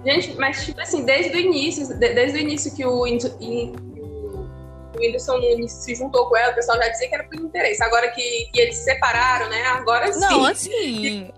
Gente, 0.05 0.35
mas 0.37 0.65
tipo 0.65 0.81
assim, 0.81 1.05
desde 1.05 1.35
o 1.37 1.39
início, 1.39 1.87
de- 1.97 2.13
desde 2.13 2.37
o 2.37 2.41
início 2.41 2.75
que 2.75 2.85
o, 2.85 3.07
o 4.95 4.99
Whindersson 4.99 5.37
Nunes 5.37 5.71
se 5.71 5.95
juntou 5.95 6.27
com 6.27 6.37
ela, 6.37 6.51
o 6.51 6.55
pessoal 6.55 6.77
já 6.77 6.87
dizia 6.89 7.07
que 7.09 7.15
era 7.15 7.23
por 7.25 7.35
interesse. 7.35 7.83
Agora 7.83 8.09
que, 8.11 8.49
que 8.51 8.59
eles 8.59 8.75
se 8.77 8.83
separaram, 8.85 9.49
né? 9.49 9.63
Agora 9.67 10.11
sim. 10.11 10.19
Não, 10.19 10.45
assim, 10.45 11.31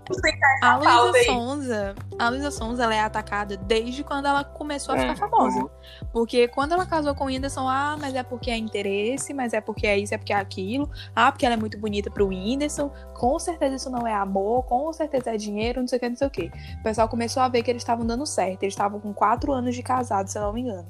a 0.62 0.76
Luísa. 0.76 1.24
Sonza, 1.24 1.94
a 2.18 2.28
Luísa 2.28 2.50
Sonza, 2.50 2.84
ela 2.84 2.94
é 2.94 3.00
atacada 3.00 3.56
desde 3.56 4.02
quando 4.04 4.26
ela 4.26 4.44
começou 4.44 4.94
a 4.94 4.98
ficar 4.98 5.08
Uhum. 5.12 5.16
famosa. 5.16 5.70
Porque 6.12 6.48
quando 6.48 6.72
ela 6.72 6.86
casou 6.86 7.14
com 7.14 7.24
o 7.24 7.26
Whindersson, 7.28 7.68
ah, 7.68 7.96
mas 7.98 8.14
é 8.14 8.22
porque 8.22 8.50
é 8.50 8.56
interesse, 8.56 9.32
mas 9.34 9.52
é 9.52 9.60
porque 9.60 9.86
é 9.86 9.98
isso, 9.98 10.14
é 10.14 10.18
porque 10.18 10.32
é 10.32 10.36
aquilo. 10.36 10.90
Ah, 11.14 11.30
porque 11.32 11.44
ela 11.44 11.54
é 11.54 11.58
muito 11.58 11.78
bonita 11.78 12.10
pro 12.10 12.28
Whindersson. 12.28 12.90
Com 13.14 13.38
certeza 13.38 13.76
isso 13.76 13.90
não 13.90 14.06
é 14.06 14.14
amor, 14.14 14.64
com 14.64 14.92
certeza 14.92 15.30
é 15.34 15.36
dinheiro, 15.36 15.80
não 15.80 15.88
sei 15.88 15.96
o 15.98 16.00
que, 16.00 16.08
não 16.08 16.16
sei 16.16 16.26
o 16.26 16.30
que. 16.30 16.50
O 16.80 16.82
pessoal 16.82 17.08
começou 17.08 17.42
a 17.42 17.48
ver 17.48 17.62
que 17.62 17.70
eles 17.70 17.82
estavam 17.82 18.06
dando 18.06 18.26
certo. 18.26 18.62
Eles 18.62 18.74
estavam 18.74 19.00
com 19.00 19.12
quatro 19.12 19.52
anos 19.52 19.74
de 19.74 19.82
casado, 19.82 20.28
se 20.28 20.38
eu 20.38 20.42
não 20.42 20.52
me 20.52 20.60
engano. 20.62 20.86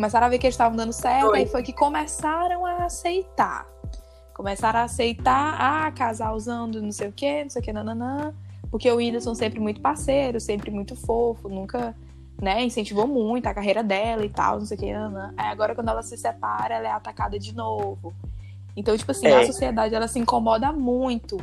Começaram 0.00 0.28
a 0.28 0.30
ver 0.30 0.38
que 0.38 0.46
eles 0.46 0.54
estavam 0.54 0.74
dando 0.78 0.94
certo, 0.94 1.26
Foi. 1.26 1.40
aí 1.40 1.46
foi 1.46 1.62
que 1.62 1.74
começaram 1.74 2.64
a 2.64 2.86
aceitar. 2.86 3.66
Começaram 4.32 4.80
a 4.80 4.84
aceitar, 4.84 5.56
ah, 5.60 5.92
casal 5.92 6.34
usando 6.34 6.80
não 6.80 6.90
sei 6.90 7.08
o 7.08 7.12
que, 7.12 7.42
não 7.42 7.50
sei 7.50 7.60
o 7.60 7.64
que, 7.66 7.70
nananã. 7.70 8.32
Porque 8.70 8.90
o 8.90 8.96
Whindersson 8.96 9.34
sempre 9.34 9.60
muito 9.60 9.82
parceiro, 9.82 10.40
sempre 10.40 10.70
muito 10.70 10.96
fofo, 10.96 11.50
nunca, 11.50 11.94
né, 12.40 12.64
incentivou 12.64 13.06
muito 13.06 13.46
a 13.46 13.52
carreira 13.52 13.82
dela 13.82 14.24
e 14.24 14.30
tal, 14.30 14.60
não 14.60 14.64
sei 14.64 14.78
o 14.78 14.80
que, 14.80 14.90
nananã. 14.90 15.34
Aí 15.36 15.48
agora 15.48 15.74
quando 15.74 15.90
ela 15.90 16.02
se 16.02 16.16
separa, 16.16 16.76
ela 16.76 16.88
é 16.88 16.92
atacada 16.92 17.38
de 17.38 17.54
novo. 17.54 18.14
Então, 18.74 18.96
tipo 18.96 19.10
assim, 19.10 19.26
É. 19.26 19.42
a 19.42 19.46
sociedade, 19.46 19.94
ela 19.94 20.08
se 20.08 20.18
incomoda 20.18 20.72
muito 20.72 21.36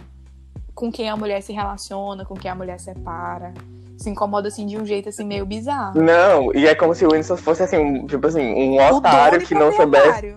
com 0.74 0.92
quem 0.92 1.10
a 1.10 1.16
mulher 1.16 1.44
se 1.44 1.54
relaciona, 1.54 2.26
com 2.26 2.34
quem 2.34 2.50
a 2.50 2.56
mulher 2.56 2.80
separa. 2.80 3.54
Se 3.98 4.10
incomoda, 4.10 4.48
assim, 4.48 4.66
de 4.66 4.78
um 4.78 4.86
jeito, 4.86 5.10
assim, 5.10 5.26
meio 5.26 5.46
bizarro. 5.46 6.00
Não, 6.00 6.54
e 6.54 6.68
é 6.68 6.76
como 6.76 6.94
se 6.94 7.04
o 7.06 7.10
Whindersson 7.10 7.38
fosse 7.38 7.64
assim, 7.64 7.78
um, 7.78 8.06
tipo 8.06 8.28
assim, 8.28 8.42
um 8.42 8.96
otário 8.96 9.46
que 9.46 9.56
não 9.56 9.72
soubesse. 9.74 10.36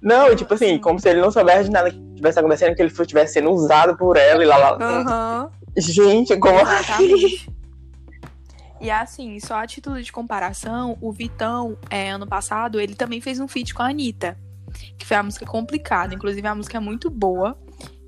Não, 0.00 0.30
e 0.30 0.36
tipo 0.36 0.52
assim, 0.54 0.68
Sim. 0.68 0.78
como 0.78 0.98
se 0.98 1.08
ele 1.08 1.20
não 1.20 1.30
soubesse 1.30 1.64
de 1.64 1.70
nada 1.70 1.90
que 1.90 1.98
estivesse 1.98 2.38
acontecendo, 2.38 2.74
que 2.74 2.82
ele 2.82 2.92
estivesse 2.92 3.34
sendo 3.34 3.50
usado 3.50 3.96
por 3.96 4.16
ela 4.16 4.42
e 4.42 4.46
lá 4.46 4.56
lá. 4.56 4.78
Aham. 4.80 5.50
Gente, 5.76 6.36
como 6.36 6.60
Exatamente. 6.60 7.50
E 8.80 8.90
assim, 8.90 9.40
só 9.40 9.54
a 9.54 9.66
título 9.66 10.02
de 10.02 10.12
comparação, 10.12 10.98
o 11.00 11.10
Vitão, 11.10 11.78
é, 11.88 12.10
ano 12.10 12.26
passado, 12.26 12.78
ele 12.78 12.94
também 12.94 13.18
fez 13.18 13.40
um 13.40 13.48
feat 13.48 13.72
com 13.72 13.82
a 13.82 13.88
Anitta. 13.88 14.36
Que 14.98 15.06
foi 15.06 15.16
a 15.16 15.22
música 15.22 15.46
complicada. 15.46 16.14
Inclusive, 16.14 16.46
a 16.46 16.54
música 16.54 16.76
é 16.76 16.80
muito 16.80 17.08
boa 17.08 17.56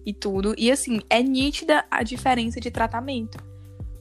e 0.04 0.12
tudo. 0.12 0.54
E 0.58 0.70
assim, 0.70 1.00
é 1.08 1.22
nítida 1.22 1.84
a 1.90 2.02
diferença 2.02 2.60
de 2.60 2.70
tratamento. 2.70 3.38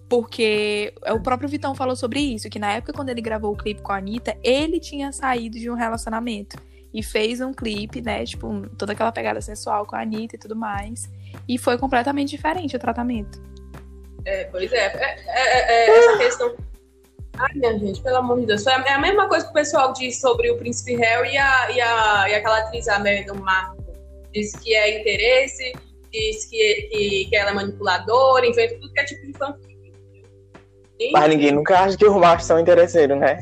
Porque 0.07 0.93
o 1.11 1.19
próprio 1.19 1.49
Vitão 1.49 1.73
falou 1.73 1.95
sobre 1.95 2.19
isso, 2.19 2.49
que 2.49 2.59
na 2.59 2.73
época 2.73 2.93
quando 2.93 3.09
ele 3.09 3.21
gravou 3.21 3.53
o 3.53 3.57
clipe 3.57 3.81
com 3.81 3.91
a 3.91 3.97
Anitta, 3.97 4.37
ele 4.43 4.79
tinha 4.79 5.11
saído 5.11 5.57
de 5.57 5.69
um 5.69 5.73
relacionamento. 5.75 6.57
E 6.93 7.03
fez 7.03 7.41
um 7.41 7.53
clipe, 7.53 8.01
né? 8.01 8.23
Tipo, 8.23 8.69
toda 8.77 8.93
aquela 8.93 9.11
pegada 9.11 9.41
sensual 9.41 9.85
com 9.85 9.95
a 9.97 10.01
Anitta 10.01 10.35
e 10.35 10.39
tudo 10.39 10.55
mais. 10.55 11.09
E 11.47 11.57
foi 11.57 11.77
completamente 11.77 12.29
diferente 12.29 12.75
o 12.75 12.79
tratamento. 12.79 13.41
É, 14.23 14.45
pois 14.45 14.71
é. 14.71 14.85
É, 14.85 15.15
é, 15.27 15.71
é, 15.89 15.97
essa 15.99 16.17
questão. 16.17 16.55
Ai, 17.37 17.53
minha 17.55 17.77
gente, 17.77 18.01
pelo 18.01 18.17
amor 18.17 18.39
de 18.39 18.45
Deus. 18.45 18.63
Foi 18.63 18.71
a- 18.71 18.85
É 18.87 18.93
a 18.93 18.99
mesma 18.99 19.27
coisa 19.27 19.43
que 19.43 19.51
o 19.51 19.53
pessoal 19.53 19.91
diz 19.91 20.21
sobre 20.21 20.49
o 20.51 20.57
príncipe 20.57 20.95
Harry 20.95 21.33
e, 21.33 21.37
a, 21.37 21.71
e, 21.71 21.81
a, 21.81 22.29
e 22.29 22.35
aquela 22.35 22.59
atriz, 22.59 22.87
a 22.87 22.97
Meghan 22.99 23.33
Markle. 23.33 23.83
Diz 24.31 24.53
que 24.53 24.73
é 24.73 25.01
interesse, 25.01 25.73
diz 26.13 26.45
que, 26.45 26.89
que, 26.91 27.25
que 27.29 27.35
ela 27.35 27.51
é 27.51 27.53
manipuladora, 27.53 28.45
inventa 28.47 28.75
tudo 28.75 28.93
que 28.93 28.99
é 29.01 29.03
tipo 29.03 29.25
de 29.25 29.33
fanfic. 29.33 29.74
E- 30.99 31.11
Mas 31.11 31.29
ninguém 31.29 31.51
nunca 31.51 31.79
acha 31.79 31.97
que 31.97 32.05
os 32.05 32.15
machos 32.15 32.47
são 32.47 32.59
interesseiros, 32.59 33.17
né? 33.19 33.39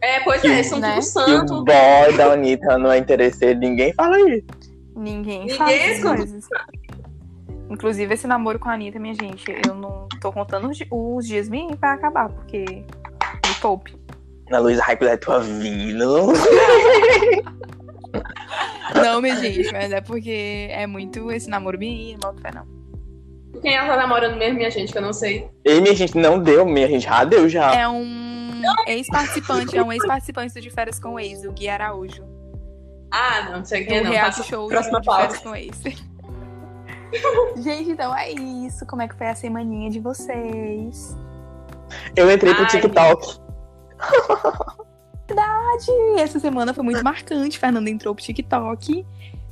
É, 0.00 0.20
pois 0.20 0.42
é, 0.44 0.62
são 0.62 0.78
Né? 0.80 0.88
tudo 0.94 1.00
Que 1.00 1.06
santo. 1.06 1.54
o 1.54 1.64
boy 1.64 2.16
da 2.16 2.32
Anitta 2.32 2.78
não 2.78 2.90
é 2.90 2.98
interesseiro, 2.98 3.58
ninguém 3.60 3.92
fala 3.92 4.18
isso. 4.30 4.46
Ninguém, 4.96 5.40
Ninguém 5.40 5.56
fala 5.56 5.72
essas 5.72 5.96
escuta. 5.98 6.16
coisas. 6.16 6.44
Inclusive, 7.70 8.14
esse 8.14 8.26
namoro 8.26 8.58
com 8.58 8.68
a 8.68 8.72
Anitta, 8.74 8.98
minha 8.98 9.14
gente, 9.14 9.44
eu 9.66 9.74
não 9.74 10.08
tô 10.20 10.32
contando 10.32 10.68
os, 10.68 10.76
di- 10.76 10.88
os 10.90 11.26
dias 11.26 11.48
mínimos 11.48 11.76
pra 11.78 11.92
acabar, 11.92 12.28
porque 12.30 12.64
me 12.64 13.54
poupe. 13.60 13.94
Na 14.48 14.58
Luísa 14.58 14.82
Hype 14.82 15.04
da 15.04 15.16
tua 15.16 15.38
vida. 15.40 16.04
Não, 18.94 19.20
minha 19.22 19.36
gente, 19.36 19.70
mas 19.72 19.92
é 19.92 20.00
porque 20.00 20.66
é 20.70 20.86
muito 20.86 21.30
esse 21.30 21.48
namoro 21.48 21.78
menino, 21.78 22.18
mal 22.22 22.34
fé 22.34 22.50
não. 22.52 22.66
Quem 23.62 23.74
ela 23.74 23.88
tá 23.88 23.96
namorando 23.96 24.36
mesmo, 24.36 24.56
minha 24.56 24.70
gente, 24.70 24.90
que 24.92 24.98
eu 24.98 25.02
não 25.02 25.12
sei. 25.12 25.48
E 25.64 25.80
minha 25.80 25.94
gente 25.94 26.16
não 26.16 26.38
deu, 26.42 26.64
minha 26.64 26.88
gente 26.88 27.04
já 27.04 27.24
deu 27.24 27.48
já. 27.48 27.74
É 27.74 27.88
um 27.88 28.60
ex-participante, 28.86 29.76
é 29.76 29.82
um 29.82 29.92
ex-participante 29.92 30.54
do 30.54 30.60
De 30.60 30.70
Férias 30.70 30.98
com 30.98 31.14
o 31.14 31.20
Ex, 31.20 31.44
o 31.44 31.52
Gui 31.52 31.68
Araújo. 31.68 32.24
Ah, 33.10 33.50
não 33.50 33.64
sei 33.64 33.84
quem 33.84 33.98
É 33.98 34.02
não. 34.02 34.10
reality 34.10 34.42
show 34.44 34.68
próxima 34.68 35.00
de 35.00 35.06
pauta. 35.06 35.22
Férias 35.22 35.42
com 35.42 35.50
o 35.50 35.56
Ex. 35.56 35.82
gente, 37.62 37.90
então 37.90 38.16
é 38.16 38.30
isso. 38.30 38.86
Como 38.86 39.02
é 39.02 39.08
que 39.08 39.16
foi 39.16 39.26
a 39.28 39.34
semaninha 39.34 39.90
de 39.90 40.00
vocês? 40.00 41.16
Eu 42.14 42.30
entrei 42.30 42.54
pro 42.54 42.62
Ai, 42.62 42.68
TikTok. 42.70 43.40
Verdade! 45.26 45.90
Essa 46.18 46.38
semana 46.40 46.72
foi 46.74 46.84
muito 46.84 47.02
marcante. 47.04 47.58
Fernanda 47.58 47.90
entrou 47.90 48.14
pro 48.14 48.24
TikTok. 48.24 49.06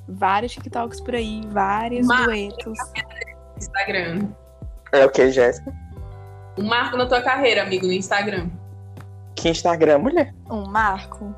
Vários 0.09 0.53
TikToks 0.53 1.01
por 1.01 1.14
aí, 1.14 1.42
vários 1.49 2.07
Mar- 2.07 2.25
duetos. 2.25 2.79
Instagram. 3.59 4.29
É 4.92 5.05
o 5.05 5.11
que, 5.11 5.31
Jéssica? 5.31 5.73
Um 6.57 6.64
marco 6.66 6.97
na 6.97 7.07
tua 7.07 7.21
carreira, 7.23 7.62
amigo, 7.62 7.87
no 7.87 7.92
Instagram. 7.92 8.49
Que 9.37 9.51
Instagram, 9.51 9.99
mulher? 9.99 10.35
Um 10.51 10.66
marco. 10.66 11.33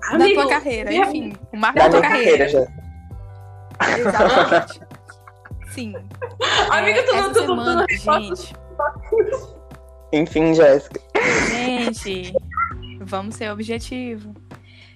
da 0.00 0.16
Amigo, 0.16 0.42
tua 0.42 0.50
carreira, 0.50 0.90
minha- 0.90 1.06
enfim. 1.06 1.32
O 1.52 1.56
marco 1.56 1.78
Da 1.78 1.84
da 1.84 1.90
tua 1.90 2.00
minha 2.00 2.10
carreira, 2.12 2.44
carreira. 2.50 2.72
Exatamente. 3.98 4.80
Sim. 5.70 5.94
Amiga, 6.70 7.02
tu 7.04 7.14
É, 7.14 7.20
não- 7.22 7.32
tu 7.32 7.40
não- 7.40 7.46
tu 7.46 7.54
não 7.56 7.64
semana, 7.64 7.86
resposta. 7.88 8.36
gente, 8.36 8.54
Enfim, 10.12 10.54
Jéssica. 10.54 11.00
gente, 11.50 12.34
vamos 13.00 13.36
ser 13.36 13.50
objetivo. 13.50 14.34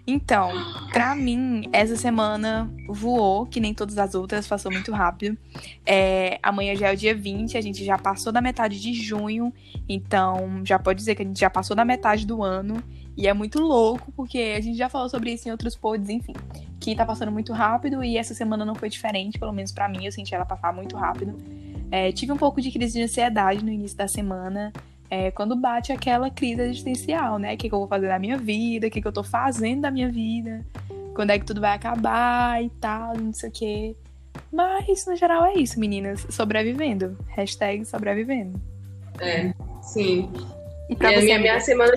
Então, 0.06 0.52
pra 0.92 1.16
mim, 1.16 1.68
essa 1.72 1.96
semana 1.96 2.70
voou, 2.86 3.44
que 3.44 3.58
nem 3.58 3.74
todas 3.74 3.98
as 3.98 4.14
outras, 4.14 4.46
passou 4.46 4.70
muito 4.70 4.92
rápido. 4.92 5.36
É, 5.84 6.38
amanhã 6.42 6.76
já 6.76 6.90
é 6.90 6.94
o 6.94 6.96
dia 6.96 7.12
20, 7.12 7.58
a 7.58 7.60
gente 7.60 7.84
já 7.84 7.98
passou 7.98 8.32
da 8.32 8.40
metade 8.40 8.80
de 8.80 8.94
junho, 8.94 9.52
então 9.88 10.62
já 10.64 10.78
pode 10.78 11.00
dizer 11.00 11.16
que 11.16 11.22
a 11.22 11.24
gente 11.24 11.40
já 11.40 11.50
passou 11.50 11.74
da 11.74 11.84
metade 11.84 12.24
do 12.24 12.42
ano. 12.42 12.80
E 13.16 13.26
é 13.26 13.32
muito 13.32 13.58
louco, 13.58 14.12
porque 14.12 14.54
a 14.56 14.60
gente 14.60 14.76
já 14.76 14.88
falou 14.88 15.08
sobre 15.08 15.32
isso 15.32 15.48
em 15.48 15.50
outros 15.50 15.74
pods, 15.74 16.08
enfim. 16.08 16.34
Que 16.78 16.94
tá 16.94 17.04
passando 17.04 17.32
muito 17.32 17.52
rápido 17.52 18.04
e 18.04 18.16
essa 18.16 18.34
semana 18.34 18.64
não 18.64 18.74
foi 18.74 18.90
diferente, 18.90 19.38
pelo 19.38 19.52
menos 19.52 19.72
pra 19.72 19.88
mim, 19.88 20.04
eu 20.04 20.12
senti 20.12 20.34
ela 20.34 20.44
passar 20.44 20.72
muito 20.72 20.96
rápido. 20.96 21.36
É, 21.90 22.12
tive 22.12 22.30
um 22.30 22.36
pouco 22.36 22.60
de 22.60 22.70
crise 22.70 22.92
de 22.92 23.02
ansiedade 23.02 23.64
no 23.64 23.70
início 23.70 23.96
da 23.96 24.06
semana, 24.06 24.72
é, 25.10 25.30
quando 25.30 25.54
bate 25.56 25.92
aquela 25.92 26.30
crise 26.30 26.62
existencial, 26.62 27.38
né? 27.38 27.54
O 27.54 27.56
que, 27.56 27.68
que 27.68 27.74
eu 27.74 27.78
vou 27.78 27.88
fazer 27.88 28.08
da 28.08 28.18
minha 28.18 28.36
vida, 28.36 28.86
o 28.86 28.90
que, 28.90 29.00
que 29.00 29.06
eu 29.06 29.12
tô 29.12 29.22
fazendo 29.22 29.82
da 29.82 29.90
minha 29.90 30.08
vida, 30.10 30.64
quando 31.14 31.30
é 31.30 31.38
que 31.38 31.44
tudo 31.44 31.60
vai 31.60 31.74
acabar 31.74 32.62
e 32.62 32.68
tal, 32.80 33.16
não 33.16 33.32
sei 33.32 33.48
o 33.48 33.52
quê. 33.52 33.96
Mas, 34.52 35.06
no 35.06 35.16
geral, 35.16 35.44
é 35.46 35.54
isso, 35.54 35.78
meninas. 35.80 36.26
Sobrevivendo. 36.30 37.16
Hashtag 37.28 37.84
sobrevivendo. 37.84 38.60
É, 39.20 39.52
sim. 39.82 40.30
E 40.90 40.94
pra 40.96 41.10
E 41.10 41.14
a 41.14 41.18
você, 41.18 41.24
minha, 41.24 41.36
amiga? 41.36 41.52
minha 41.52 41.60
semana 41.60 41.92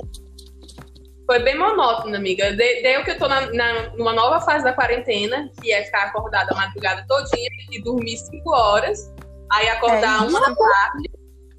foi 1.26 1.40
bem 1.44 1.58
monótona, 1.58 2.18
amiga. 2.18 2.52
De- 2.56 2.82
Deu 2.82 3.04
que 3.04 3.12
eu 3.12 3.20
tô 3.20 3.28
na, 3.28 3.52
na- 3.52 3.90
numa 3.96 4.14
nova 4.14 4.40
fase 4.42 4.64
da 4.64 4.74
quarentena, 4.74 5.50
que 5.62 5.72
é 5.72 5.84
ficar 5.84 6.04
acordada 6.08 6.54
a 6.54 6.56
madrugada 6.56 7.06
todinha 7.08 7.50
e 7.72 7.82
dormir 7.84 8.18
cinco 8.18 8.52
horas. 8.52 9.14
Aí 9.52 9.68
acordar 9.70 10.24
É 10.24 10.28
uma 10.28 10.40
da 10.40 10.56
tarde. 10.56 11.10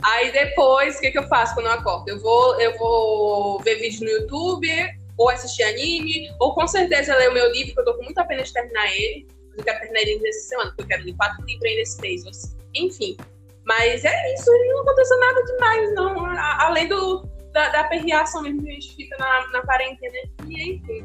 Aí 0.02 0.32
depois, 0.32 0.96
o 0.96 1.00
que, 1.00 1.10
que 1.10 1.18
eu 1.18 1.28
faço 1.28 1.54
quando 1.54 1.66
eu 1.66 1.72
acordo? 1.72 2.08
Eu 2.08 2.18
vou, 2.20 2.60
eu 2.60 2.76
vou 2.78 3.60
ver 3.60 3.76
vídeo 3.76 4.04
no 4.04 4.10
YouTube, 4.10 4.68
ou 5.18 5.28
assistir 5.28 5.62
anime, 5.64 6.30
ou 6.40 6.54
com 6.54 6.66
certeza 6.66 7.14
ler 7.16 7.30
o 7.30 7.34
meu 7.34 7.50
livro, 7.52 7.74
que 7.74 7.80
eu 7.80 7.84
tô 7.84 7.94
com 7.94 8.04
muita 8.04 8.24
pena 8.24 8.42
de 8.42 8.52
terminar 8.52 8.86
ele. 8.94 9.26
Mas 9.50 9.58
eu 9.58 9.64
quero 9.64 9.80
terminar 9.80 10.00
ele 10.00 10.18
nessa 10.22 10.48
semana, 10.48 10.70
porque 10.70 10.82
eu 10.82 10.86
quero 10.86 11.04
ler 11.04 11.14
quatro 11.16 11.44
livros 11.44 11.64
ainda 11.70 11.80
esse 11.82 12.00
mês. 12.00 12.26
assim. 12.26 12.56
Enfim. 12.74 13.16
Mas 13.66 14.04
é 14.04 14.34
isso, 14.34 14.50
não 14.50 14.80
aconteceu 14.82 15.20
nada 15.20 15.42
demais, 15.44 15.94
não. 15.94 16.24
A- 16.26 16.64
Além 16.66 16.88
do, 16.88 17.22
da, 17.52 17.68
da 17.68 17.84
perreação 17.84 18.42
mesmo 18.42 18.62
que 18.62 18.70
a 18.70 18.72
gente 18.72 18.94
fica 18.96 19.16
na, 19.18 19.48
na 19.48 19.62
quarentena. 19.62 20.14
E 20.48 20.72
enfim. 20.76 21.04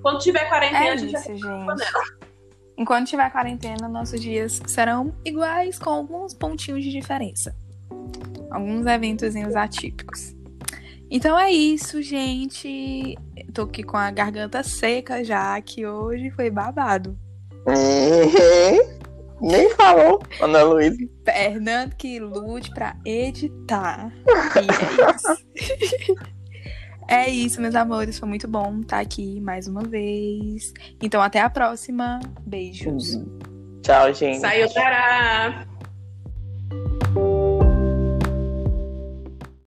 Quando 0.00 0.18
tiver 0.20 0.48
quarentena, 0.48 0.86
É 0.86 0.90
a 0.92 0.96
gente 0.96 1.14
isso, 1.14 1.22
fica 1.24 1.34
gente. 1.34 1.44
nela. 1.48 2.04
Enquanto 2.78 3.08
tiver 3.08 3.30
quarentena, 3.30 3.88
nossos 3.88 4.20
dias 4.20 4.60
serão 4.66 5.14
iguais, 5.24 5.78
com 5.78 5.90
alguns 5.90 6.32
pontinhos 6.34 6.82
de 6.82 6.90
diferença. 6.90 7.54
Alguns 8.52 8.86
eventozinhos 8.86 9.56
atípicos. 9.56 10.34
Então 11.10 11.38
é 11.38 11.50
isso, 11.50 12.00
gente. 12.02 13.18
Tô 13.52 13.62
aqui 13.62 13.82
com 13.82 13.96
a 13.96 14.10
garganta 14.10 14.62
seca 14.62 15.22
já, 15.22 15.60
que 15.60 15.86
hoje 15.86 16.30
foi 16.30 16.50
babado. 16.50 17.18
Uhum. 17.66 19.02
Nem 19.42 19.68
falou, 19.70 20.22
Ana 20.40 20.62
Luísa. 20.62 20.96
Fernando 21.24 21.96
que 21.96 22.20
lute 22.20 22.70
pra 22.70 22.96
editar. 23.04 24.12
E 24.56 24.60
é 24.70 25.10
isso. 25.10 26.14
é 27.08 27.28
isso, 27.28 27.60
meus 27.60 27.74
amores. 27.74 28.18
Foi 28.18 28.28
muito 28.28 28.46
bom 28.46 28.80
estar 28.80 29.00
aqui 29.00 29.40
mais 29.40 29.66
uma 29.66 29.82
vez. 29.82 30.72
Então, 31.02 31.20
até 31.20 31.40
a 31.40 31.50
próxima. 31.50 32.20
Beijos. 32.46 33.20
Tchau, 33.82 34.14
gente. 34.14 34.40
Sayonara! 34.40 35.66